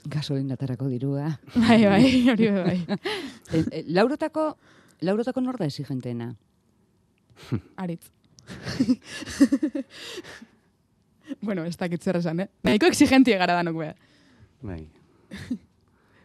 [0.08, 1.32] Gasolinatarako dirua.
[1.56, 2.80] Bai, bai, hori bai.
[3.54, 4.56] E, e, laurotako,
[5.06, 6.32] laurotako nor da exigenteena?
[7.78, 8.12] Aritz.
[11.42, 12.50] bueno, ez dakit zer esan, eh?
[12.64, 13.94] Nahiko exigentie gara danok, be.
[14.66, 14.82] Bai.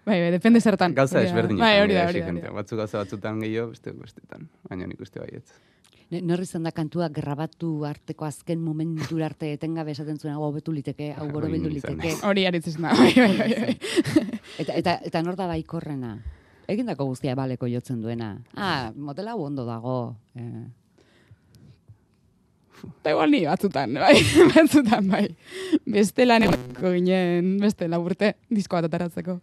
[0.05, 0.95] Bai, bai, depende zertan.
[0.95, 1.31] Gauza Hori da.
[1.31, 1.61] ezberdinak.
[1.65, 2.53] Bai, hori da, hori da.
[2.57, 4.49] Batzuk gauza batzutan gehiago, beste bestetan.
[4.69, 5.53] Baina nik uste baietz.
[6.11, 10.73] Ne- Nor izan da kantua grabatu arteko azken momentura arte etengabe esaten zuen hau hobetu
[10.73, 12.15] liteke, hau ni izan liteke.
[12.27, 13.55] Hori aritz izan da, bai, bai, bai.
[13.61, 13.79] bai.
[14.59, 16.17] Eta, eta, eta nor da baikorrena?
[16.71, 18.39] Egindako guztia baleko jotzen duena.
[18.57, 20.17] Ah, motela ondo dago.
[20.35, 20.67] Eh,
[22.89, 24.17] Eta igual ni batzutan, bai,
[24.55, 25.27] batzutan, bai.
[25.87, 29.41] Beste lan egoteko ginen, beste laburte, disko bat ataratzeko.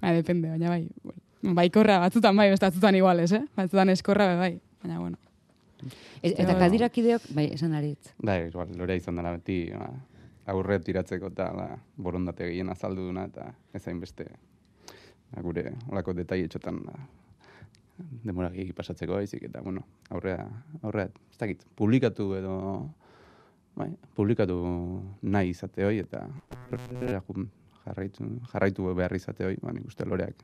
[0.00, 0.88] Bai, depende, baina bai.
[1.02, 1.20] Bueno,
[1.54, 3.44] baikorra batzutan bai, beste batzutan iguales, eh?
[3.56, 4.60] Batzutan eskorra, bai, bai.
[4.82, 5.18] Baina, bueno.
[6.22, 8.14] E- Eta kadirakideok, bai, esan aritz.
[8.22, 9.90] Da, igual, lorea izan dela beti, ba,
[10.46, 14.26] aurre tiratzeko eta la, borondate gehien azaldu duna, eta ezain beste
[15.32, 16.42] ba, gure olako detai
[17.98, 20.46] demora gehi pasatzeko baizik eta, bueno, aurrea,
[20.82, 22.54] aurrea, ez dakit, publikatu edo,
[23.78, 24.58] bai, publikatu
[25.22, 26.24] nahi izate hoi, eta
[27.84, 30.42] jarraitu, jarraitu behar izate hoi, ba, nik uste loreak,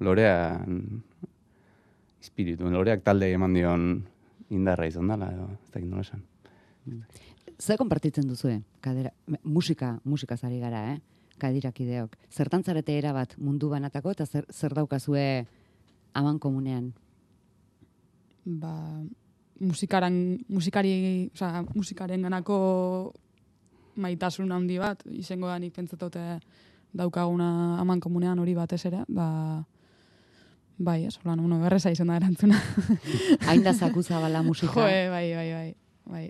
[0.00, 1.02] lorean
[2.22, 3.90] espiritu, loreak talde eman dion
[4.50, 6.24] indarra izan dela, edo, ez dakit nola esan.
[7.56, 8.60] Zer konpartitzen duzue?
[8.84, 9.12] Kadera,
[9.42, 10.98] musika, musika zari gara, eh?
[11.40, 12.16] Kadirakideok.
[12.32, 15.46] Zertan zarete erabat mundu banatako eta zer, zer daukazue
[16.16, 16.92] aman komunean?
[18.46, 19.02] ba,
[19.60, 23.12] musikaran, musikari, oza, musikaren ganako
[23.96, 26.38] maitasun handi bat, izango da nik pentsatote
[26.96, 29.64] daukaguna aman komunean hori batez ere, ba,
[30.78, 32.60] bai, ez, holan, uno, berreza izan da erantzuna.
[33.48, 34.76] Hain da zakuzabala musika.
[34.78, 35.74] Jo, eh, bai, bai, bai,
[36.12, 36.26] bai.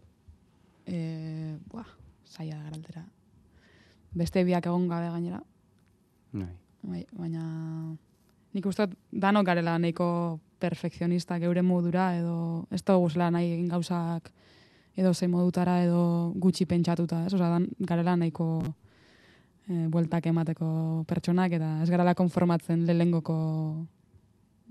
[0.87, 0.99] E,
[1.68, 1.89] buah,
[2.30, 3.05] zaila da garaltera.
[4.16, 5.43] Beste biak egon gabe gainera,
[6.32, 6.53] Bai.
[6.82, 7.43] bai, baina
[8.57, 10.09] nik uste danok garela nahiko
[10.62, 14.30] perfekzionistak geure modura edo ez da guzela nahi egin gauzak
[14.96, 17.34] edo zein modutara edo gutxi pentsatuta, ez?
[17.36, 18.46] Osa, dan, garela nahiko
[19.68, 20.68] e, bueltak emateko
[21.09, 23.36] pertsonak eta ez garela konformatzen lehengoko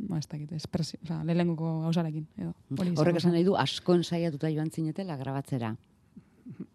[0.10, 2.56] ba, ez dakit, espresio, oza, lehengoko gauzarekin, edo.
[2.98, 5.76] Horrek esan nahi du asko ensaiatuta joan zinetela grabatzera.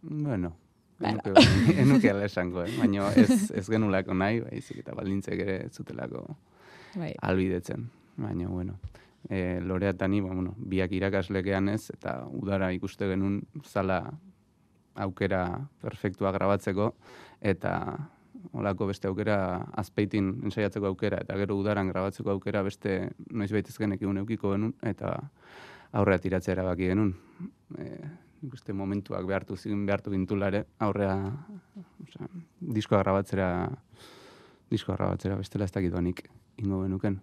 [0.02, 0.54] Bueno,
[1.00, 1.20] Bueno.
[1.24, 1.42] enuke,
[1.82, 2.72] enuke esango, eh?
[2.78, 6.26] baina ez, ez genulako nahi, baizik eta baldintzek ere zutelako
[6.94, 7.14] Bai.
[7.22, 7.88] albidetzen.
[8.20, 8.78] Baina, bueno,
[9.28, 14.02] e, lorea eta ni, ba, bueno, biak irakaslekean ez, eta udara ikuste genuen zala
[15.00, 15.44] aukera
[15.80, 16.94] perfektua grabatzeko,
[17.40, 17.74] eta
[18.56, 19.36] olako beste aukera
[19.80, 24.74] azpeitin ensaiatzeko aukera, eta gero udaran grabatzeko aukera beste noiz baitez genek egun eukiko genuen,
[24.82, 25.16] eta
[25.92, 27.14] aurrea tiratzea erabaki genuen.
[27.78, 27.90] E,
[28.40, 31.16] nik momentuak behartu zin, behartu gintulare, aurrea,
[32.06, 32.28] osea,
[32.60, 33.50] diskoa grabatzera,
[34.70, 36.24] diskoa grabatzera bestela ez dakit nik
[36.58, 37.20] ingo genuken.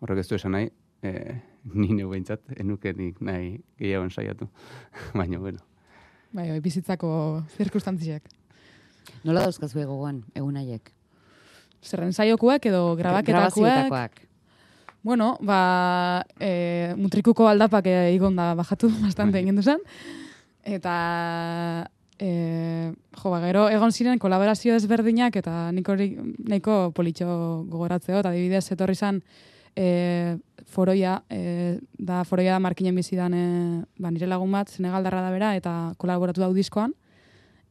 [0.00, 0.70] Horrek ez du esan nahi,
[1.02, 1.12] e,
[1.80, 4.48] ni neu behintzat, enukenik nahi gehiago ensaiatu.
[5.18, 5.62] Baina, bueno.
[6.32, 8.28] Bai, bai, bizitzako zirkustantziak.
[9.24, 10.90] Nola dauzkazue gogoan, egun haiek?
[11.84, 13.54] Zerren saiokuak edo grabaketakuak.
[13.54, 14.24] Grabazioetakoak.
[15.06, 19.44] Bueno, ba, e, mutrikuko aldapak e, igon da bajatu bastante Bai.
[19.44, 19.84] egin zen.
[20.66, 20.94] Eta,
[22.18, 22.92] e,
[23.22, 26.10] jo, ba, gero egon ziren kolaborazio ezberdinak eta nik hori
[26.48, 27.28] nahiko politxo
[27.70, 29.20] gogoratzeo, eta adibidez etorri zan
[29.76, 30.36] e,
[30.66, 33.44] foroia, e, da foroia da markinen bizidan e,
[33.98, 36.94] ba, nire lagun bat, Senegaldarra da bera, eta kolaboratu dau diskoan,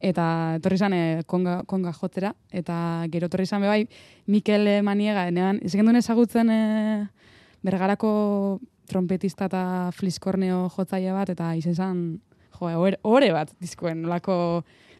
[0.00, 2.78] eta etorri zan e, konga, konga jotzera, eta
[3.12, 3.86] gero etorri zan bai
[4.26, 6.62] Mikel Maniega, nean, ez genduen ezagutzen e,
[7.66, 12.02] bergarako trompetista eta fliskorneo jotzaile bat, eta izen zan,
[12.58, 14.36] jo, ore, ore bat diskoen, nolako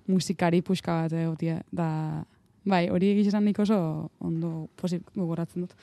[0.07, 1.89] musikari puxka bat egotia, da,
[2.65, 3.79] bai, hori egiz esan nik oso
[4.21, 5.77] ondo posik gogoratzen dut.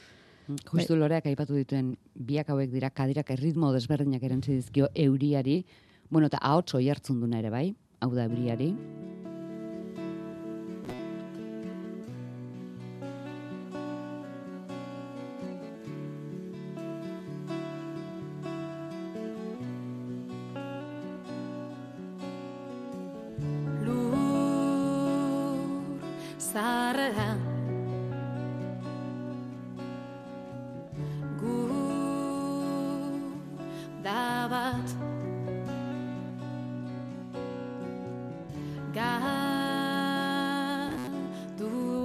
[0.44, 5.62] Justu loreak aipatu dituen biak hauek dira kadirak erritmo desberdinak erantzi dizkio euriari,
[6.10, 7.70] bueno, eta ahots oi hartzun duna ere bai,
[8.04, 8.74] hau da euriari.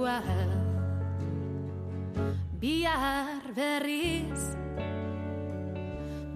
[0.09, 0.49] Galdua
[2.59, 4.41] bihar berriz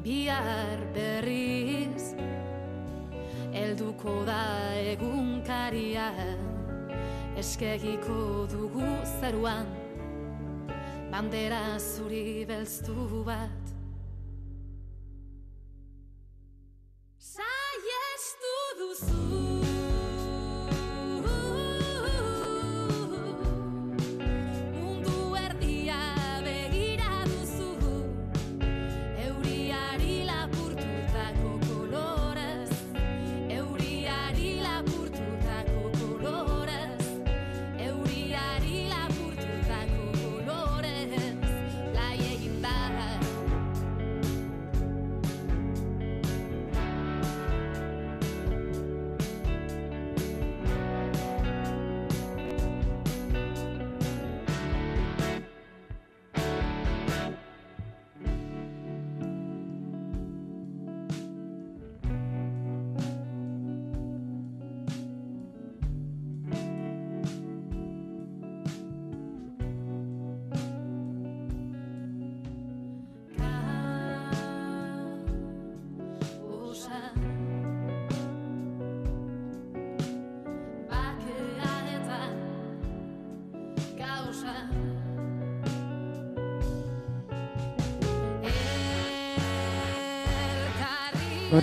[0.03, 2.13] bihar berriz
[3.53, 6.11] Elduko da egunkaria
[7.37, 9.67] Eskegiko dugu zeruan
[11.11, 13.62] Bandera zuri belztu bat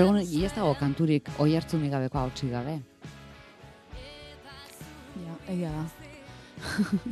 [0.00, 2.78] Gaur egun, ez dago kanturik oi hartzunik gabeko hautsi gabe.
[5.20, 5.82] Ja, egia da.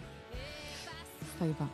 [1.34, 1.66] Zai, ba.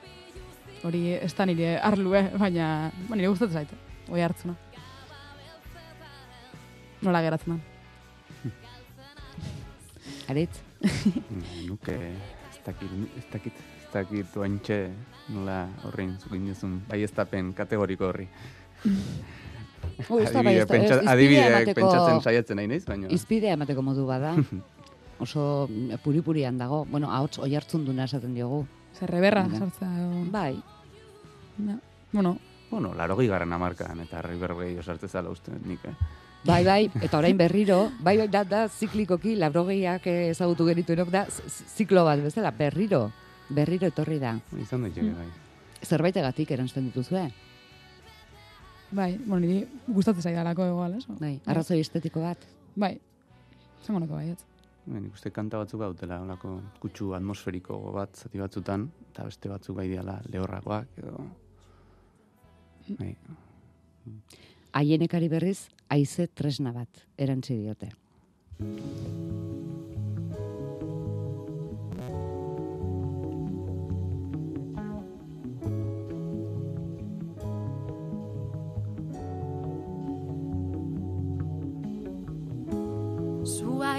[0.82, 3.78] Hori ez da nire arlue, baina ba, nire gustatzen zaite.
[4.10, 4.56] Oi hartzuna.
[7.06, 8.50] Nola geratzen da.
[10.34, 10.58] Aritz?
[10.82, 14.82] Mm, Nuke ez dakit, ez dakit, ez dakit oantxe
[15.30, 18.30] nola horrein zukin duzun baiestapen kategoriko horri.
[20.10, 23.08] Oh, ez da Adibide, pentsa- ez, adibideak emateko- pentsatzen saiatzen nahi naiz, baina...
[23.10, 24.34] Izpidea emateko modu bada.
[25.24, 26.84] Oso mm, puri-purian dago.
[26.90, 28.64] Bueno, ahots oi hartzun duna esaten diogu.
[28.98, 29.58] Zer reberra, Ja.
[29.58, 29.92] sartzea.
[30.00, 30.56] edo- Bai,
[31.58, 31.78] Ja.
[32.12, 32.38] Bueno,
[32.70, 35.92] Bueno, laro garren amarkan, eta riberbei osartze zala uste nik, eh?
[36.44, 41.10] bai, bai, eta orain berriro, bai, bai, da, da, ziklikoki, labrogeiak eh, ezagutu geritu erok
[41.10, 41.26] da,
[41.76, 43.12] ziklo bat bezala, berriro,
[43.48, 44.32] berriro etorri da.
[44.58, 45.28] Izan daiteke, bai.
[45.86, 47.28] Zerbaitegatik erantzten dituzue,
[48.94, 51.04] bai, bueno, niri gustatzen zaidalako igual, ez?
[51.20, 52.46] bai, arrazoi estetiko bat.
[52.78, 52.94] Bai,
[53.84, 54.40] zengoneko baietz.
[54.84, 59.80] Bai, nik uste kanta batzuk gautela, olako kutsu atmosferiko bat zati batzutan, eta beste batzuk
[59.80, 61.26] bai diala lehorragoak, edo...
[62.98, 63.14] Bai,
[64.76, 67.92] Aienekari berriz, haize tresna bat, erantzi diote.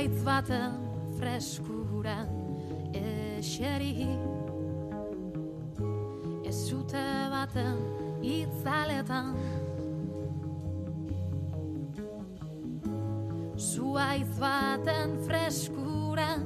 [0.05, 0.73] Zuaitz baten
[1.17, 2.27] freskuran
[2.93, 4.05] eseri.
[6.45, 7.01] Ez zute
[7.31, 7.79] baten
[8.21, 9.33] itzaletan.
[13.57, 16.45] Zuaitz baten freskuran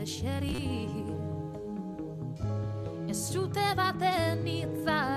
[0.00, 0.88] eseri.
[3.04, 5.15] Ez zute baten itzaletan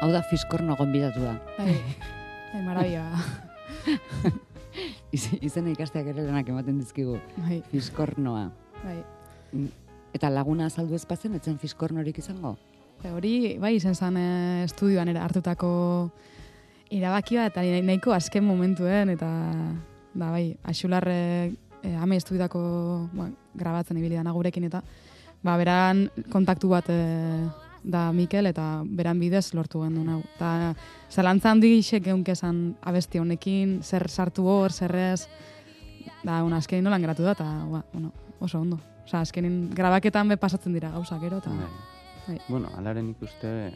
[0.00, 1.34] Hau da fiskorno gonbidatua.
[1.58, 1.74] Bai,
[2.52, 3.04] bai, marabia.
[5.16, 7.18] Iz- Izena ikasteak ere lanak ematen dizkigu.
[7.42, 8.46] Bai, Fiskornoa.
[8.84, 8.98] bai.
[10.14, 12.56] Eta laguna azaldu ez bazen, etzen fiskornorik izango?
[13.10, 16.10] Hori, bai, izan zen eh, estudioan era hartutako
[16.90, 19.28] irabaki bat, eta nahi- nahiko azken momentuen, eta
[20.14, 21.18] da, bai, axularre
[21.82, 22.60] eh, ame estudiako
[23.12, 24.82] bueno, grabatzen ibili dana gurekin, eta
[25.42, 27.46] ba, beran kontaktu bat eh,
[27.82, 30.20] da Mikel, eta beran bidez lortu gendu hau.
[30.36, 30.74] Eta
[31.10, 35.28] zalantza handi gixek esan abesti honekin, zer sartu hor, zer ez,
[36.22, 38.80] da, bueno, azkenin nolan geratu da, eta, ba, bueno, oso ondo.
[39.04, 41.50] Osa, azkenin grabaketan be pasatzen dira gauzak, gero, eta...
[41.50, 41.70] Bai.
[42.26, 42.36] Bai.
[42.48, 43.72] Bueno, alaren ikuste,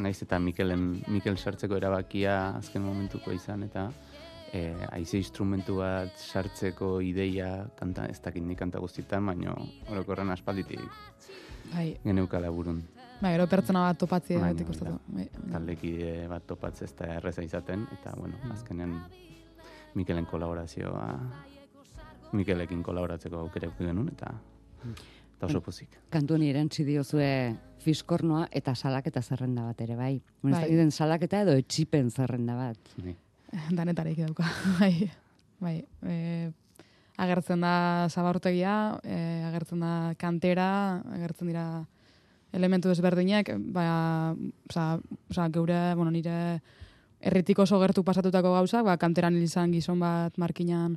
[0.00, 3.90] naiz eta Mikelen, Mikel sartzeko erabakia azken momentuko izan, eta
[4.52, 9.54] e, aize instrumentu bat sartzeko ideia, kanta, ez dakit nik kanta guztietan, baino
[9.90, 10.82] orokorren aspalditik
[11.70, 12.82] Bai, geneukala burun.
[13.20, 14.96] Bai, gero pertsona bat topatzi kostatu.
[15.12, 15.50] Bai, bai.
[15.52, 18.96] Taldekide bat topatze ez da erreza izaten, eta bueno, azkenen
[19.94, 21.06] Mikelen kolaborazioa,
[22.32, 24.30] Mikelekin kolaboratzeko aukera eduki genuen, eta,
[24.86, 25.98] eta oso pozik.
[26.14, 27.28] Kantu honi erantzi diozue
[27.84, 30.14] fiskornoa eta salaketa zerrenda bat ere, bai.
[30.40, 30.68] Bueno, ez Bai.
[30.70, 32.94] dakiten salaketa edo etxipen zerrenda bat.
[33.02, 33.16] Bai.
[33.82, 34.48] Danetarik dauka.
[34.80, 35.10] Bai,
[35.60, 35.76] bai.
[36.06, 36.50] E,
[37.20, 39.16] agertzen da zabartegia, e,
[39.50, 40.70] agertzen da kantera,
[41.18, 41.66] agertzen dira
[42.52, 44.34] elementu desberdinak, ba,
[44.68, 44.98] oza,
[45.30, 46.60] oza, geure, bueno, nire
[47.20, 50.96] erritik oso gertu pasatutako gauzak, ba, kanteran hil izan gizon bat markinan,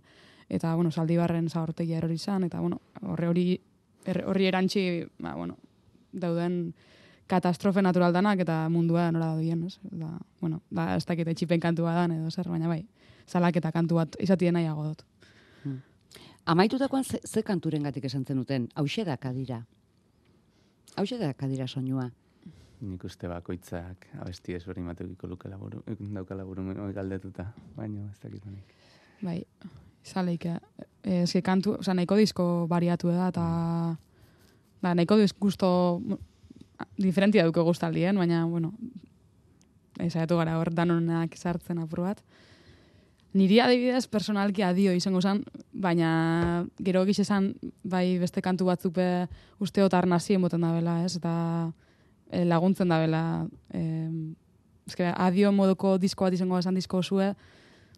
[0.49, 3.47] eta, bueno, zaldibarren zabortegia erori izan, eta, bueno, horre hori,
[4.05, 4.85] er, horri erantzi,
[5.19, 5.57] ba, bueno,
[6.11, 6.73] dauden
[7.27, 9.79] katastrofe natural danak eta mundua nora doien, ez?
[9.91, 12.83] Da, bueno, da, ez dakit etxipen kantua dan edo zer, baina bai,
[13.27, 15.05] salaketa kantu bat izatien nahiago dut.
[16.45, 19.17] Amaitutakoan ze, ze kanturen gatik esan zenuten, hause da
[20.95, 22.09] Hause da kadira soinua.
[22.83, 28.45] Nik uste bakoitzak abesti ez hori matekiko luke laburu, dauka laburu galdetuta, baina ez dakit
[28.45, 28.73] honik.
[29.23, 29.37] Bai,
[30.03, 30.59] zaleik, eh,
[31.23, 33.45] eske kantu, oza, nahiko disko bariatu da, eta
[34.81, 36.01] ba, nahiko disk gusto
[36.97, 38.73] diferentia duke gustaldien, baina, bueno,
[39.99, 42.23] ezaiatu gara hor danonak sartzen apur bat.
[43.33, 45.41] Niri adibidez personalki adio izango zen,
[45.73, 47.53] baina gero egiz esan
[47.83, 49.07] bai beste kantu batzuk be
[49.63, 51.15] usteot arnazi emoten da bela, ez?
[51.17, 51.33] Eta
[52.29, 53.23] eh, laguntzen da bela.
[53.73, 54.11] Eh,
[54.85, 57.31] eske, adio moduko disko bat izango esan disko zue,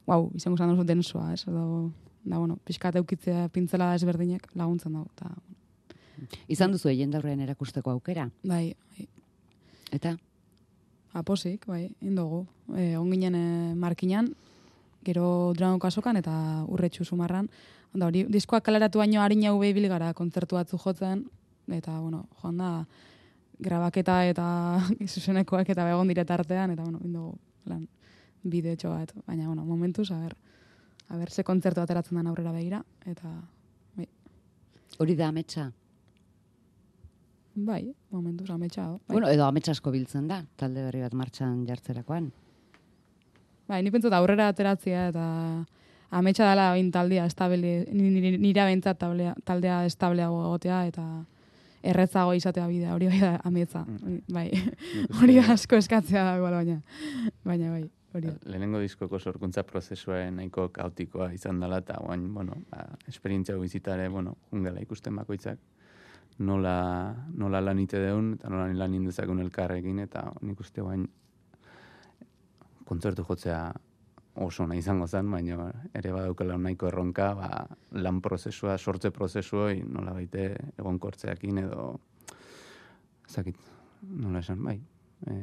[0.07, 1.43] wow, izango zen oso densoa, ez?
[1.49, 1.91] Edo,
[2.23, 5.11] da, bueno, pixkat eukitzea pintzela ezberdinek laguntzen dago.
[5.17, 5.33] Eta,
[6.47, 8.29] Izan duzu egin daurrean erakusteko aukera.
[8.43, 9.07] bai, bai,
[9.91, 10.15] Eta,
[11.13, 12.45] aposik, bai, indogu.
[12.75, 14.31] E, onginen e, markinan,
[15.05, 16.35] gero dragon kasokan eta
[16.67, 17.49] urretxu sumarran.
[17.93, 21.25] Onda hori, diskoak kaleratu baino harin hau behibil gara kontzertu batzu jotzen,
[21.71, 22.71] eta, bueno, joan da,
[23.59, 24.45] grabaketa eta
[25.13, 27.37] zuzenekoak eta begon dire tartean, eta, bueno, indogu,
[27.71, 27.87] lan,
[28.43, 29.13] bide bat.
[29.25, 30.35] Baina, bueno, momentuz, a ber,
[31.09, 33.31] a ber, ze kontzertu ateratzen den aurrera begira, eta,
[34.97, 35.71] hori da ametsa.
[37.55, 38.99] bai, momentuz, ametsa, bai.
[39.07, 42.31] Bueno, edo ametsa asko biltzen da, talde berri bat martxan jartzerakoan.
[43.67, 45.25] Bai, ni pentsat aurrera ateratzea eta
[46.15, 51.05] ametsa dela bain taldea estabile, ni- nira bentsat taldea, taldea estableago egotea eta
[51.85, 53.83] erretzago izatea bidea, hori bai da ametsa.
[54.33, 56.79] Bai, Nik hori asko eskatzea da igual baina.
[57.45, 58.35] Baina bai, hori da.
[58.49, 64.07] Lehenengo diskoko sorkuntza prozesua nahiko kaotikoa izan dela, eta guain, bueno, ba, esperientzia hau bizitare,
[64.09, 65.59] bueno, jungela ikusten bakoitzak,
[66.39, 66.77] nola,
[67.33, 71.05] nola lan ite deun, eta nola lan indezakun elkarrekin, eta nik uste guain
[72.85, 73.59] kontzertu jotzea
[74.45, 77.49] oso nahi izango zen, baina ere badaukela nahiko erronka, ba,
[77.95, 81.85] lan prozesua, sortze prozesuoi nola baite egonkortzeakin edo,
[83.29, 83.61] ezakit,
[84.11, 84.75] nola esan, bai,
[85.27, 85.37] e,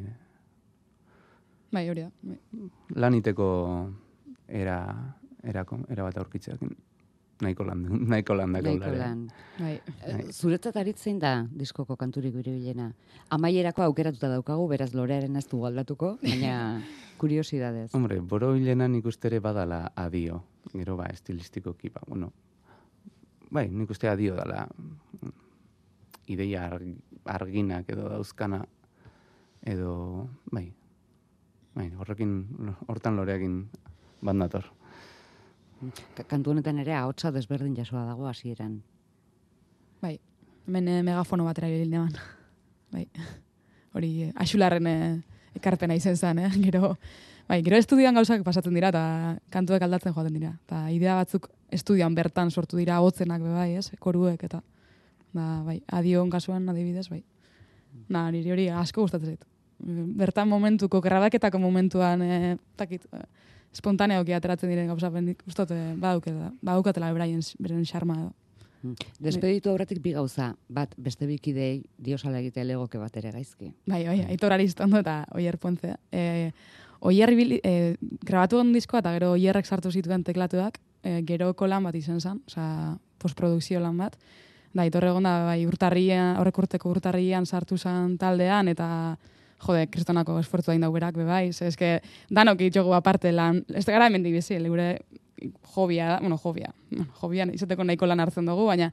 [1.72, 2.10] Bai, hori da.
[2.20, 2.38] Bai.
[3.00, 3.46] laniteko
[4.46, 4.76] era,
[5.42, 6.74] era, era bat aurkitzeakin
[7.42, 7.82] nahiko lan,
[8.12, 8.98] nahiko lan Nahiko dakaulare.
[8.98, 9.24] lan.
[9.58, 9.74] Bai.
[10.06, 12.92] Eh, Zuretzat aritzein da diskoko kanturik biribilena.
[13.34, 16.80] Amaierako aukeratuta daukagu, beraz lorearen ez du aldatuko, baina
[17.20, 17.90] kuriosidadez.
[17.94, 20.42] Hombre, boro hilena nik uste ere badala adio.
[20.72, 22.32] Gero ba, estilistikoki, ba, bueno.
[23.52, 24.64] Bai, nik uste adio dala
[26.32, 26.86] ideia arg,
[27.28, 28.62] arginak edo dauzkana
[29.68, 30.68] edo, bai,
[31.74, 32.32] bai, horrekin,
[32.88, 33.58] hortan loreakin
[34.24, 34.70] bandator.
[36.16, 38.82] Ka- Kantu honetan ere ahotsa desberdin jasoa dago hasieran.
[40.02, 40.18] Bai.
[40.66, 42.12] Hemen eh, megafono batera ibili neban.
[42.92, 43.06] Bai.
[43.94, 45.20] Hori eh, axularren eh,
[45.58, 46.50] ekarpena izen zen, eh?
[46.66, 46.96] Gero,
[47.48, 49.02] bai, gero estudioan gauzak pasatzen dira eta
[49.52, 50.54] kantuek aldatzen joaten dira.
[50.66, 53.90] Eta idea batzuk estudioan bertan sortu dira hotzenak be bai, ez?
[54.00, 54.62] Koruek eta
[55.32, 57.22] da, bai, adion kasuan adibidez, bai.
[58.08, 59.44] Na, niri hori asko gustatzen zait.
[59.82, 63.24] Bertan momentuko, grabaketako momentuan, eh, takit, eh,
[63.76, 68.32] spontaneoki ateratzen diren gauza, bendik, ustot, eh, badauketela, badaukatela beraien, beren xarma edo.
[68.82, 68.94] Mm.
[69.22, 73.72] Despeditu aurretik bi gauza, bat beste bikidei diosala egitea legoke bat ere gaizki.
[73.86, 75.94] Bai, bai, Aitor Aristondo eta Oier Ponce.
[76.10, 76.50] E,
[77.00, 77.96] Oier ibili, e,
[78.26, 82.42] grabatu on diskoa eta gero Oierrek sartu zituen teklatuak, e, geroko lan bat izan zen,
[82.46, 84.18] osea, postprodukzio lan bat.
[84.72, 88.88] Da, Aitor egon da, bai, urtarrian, horrek urteko urtarrian sartu zen taldean, eta
[89.62, 92.00] jode, kristonako esfortzua indau berak, be bai, ze eske,
[92.30, 95.00] danok itxogu aparte lan, ez gara hemen bizi, gure
[95.74, 98.92] hobia, da, bueno, hobia, bueno, hobian izateko nahiko lan hartzen dugu, baina,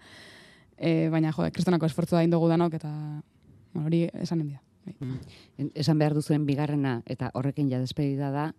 [0.78, 2.90] e, baina, jode, kristonako esfortzua indogu danok, eta,
[3.74, 4.62] bueno, hori esan endia.
[4.86, 4.96] Bai.
[5.58, 8.54] En- Esan behar duzuen bigarrena eta horrekin ja despedida da,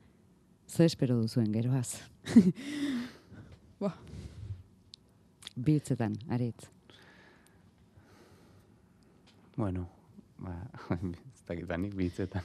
[0.68, 1.96] ze espero duzuen geroaz.
[3.80, 3.94] Buah.
[5.56, 6.68] Biltzetan, aritz.
[9.56, 9.88] Bueno,
[10.38, 10.54] ba,
[11.50, 12.42] ez dakit banik bitzetan.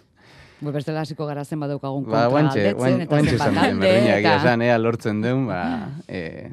[0.61, 3.89] Bo, bestela hasiko gara zen badaukagun Ba, kontra guantxe, galdetzen, eta guantxe den, alde,
[4.19, 5.59] eta esan, ea lortzen deun, ba,
[6.07, 6.49] e,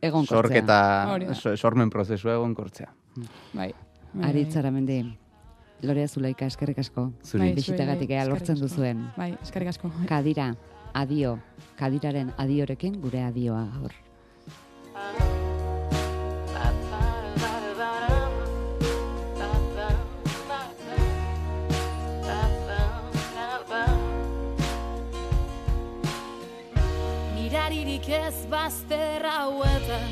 [0.00, 0.36] egonkortzea.
[0.40, 0.78] sorketa,
[1.12, 1.34] Hori da.
[1.34, 2.88] so- sormen prozesua egonkortzea.
[3.52, 3.72] Bai.
[4.22, 5.02] Aritz Aramendi,
[5.82, 7.12] Lorea Zulaika, eskerrik asko.
[7.22, 7.44] Zuri.
[7.44, 9.10] Bai, Bisitagatik ea lortzen duzuen.
[9.16, 9.92] Bai, eskerrik asko.
[10.08, 10.54] Kadira,
[10.94, 11.38] adio,
[11.78, 13.92] kadiraren adiorekin gure adioa gaur.
[27.96, 30.08] Ez bazter hauetan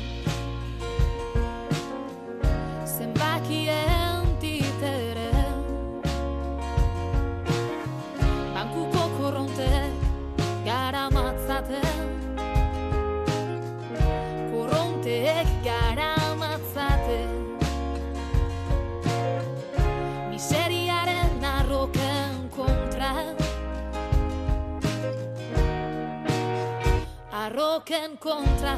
[27.87, 28.75] Arroken kontra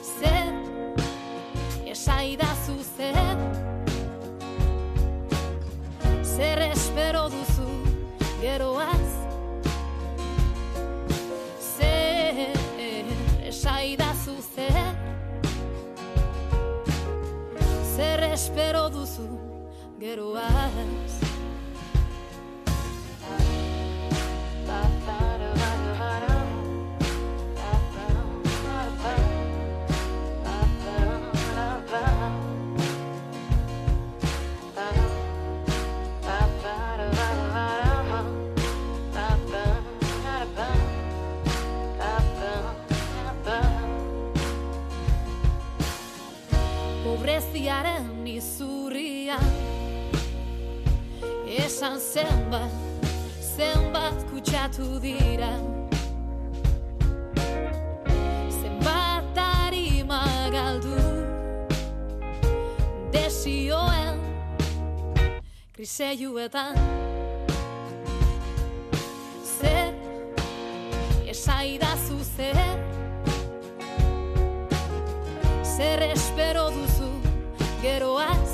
[0.00, 0.52] Zer
[1.90, 3.38] esaidazu zer
[6.22, 7.68] Zer espero duzu
[8.40, 9.10] geroaz
[11.58, 12.54] Zer
[13.48, 14.94] esaidazu zer
[17.96, 19.28] Zer espero duzu
[19.98, 21.07] geroaz
[47.58, 49.36] Pobreziaren izurria
[51.58, 52.70] Esan zenbat,
[53.42, 55.50] zenbat kutsatu dira.
[58.60, 60.22] Zenbat harima
[60.54, 61.02] galdu
[63.10, 64.22] Desioen
[65.74, 66.78] kriseiuetan
[69.42, 69.98] Zer,
[71.26, 72.78] esaidazu zer
[75.76, 76.97] Zer espero duzu
[77.88, 78.52] geroaz.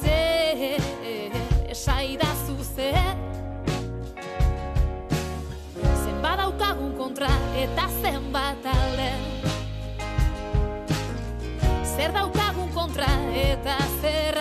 [0.00, 0.80] Zer
[1.74, 3.16] esaidazu zer
[6.04, 7.32] Zenbat daukagun kontra
[7.64, 9.10] eta zenbat alde?
[11.92, 13.10] Zer daukagun kontra
[13.46, 14.31] eta zer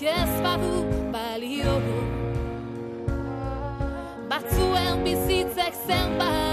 [0.00, 0.76] bizitzak ez badu
[1.12, 1.74] balio
[4.30, 6.49] Batzuen bizitzek zenbat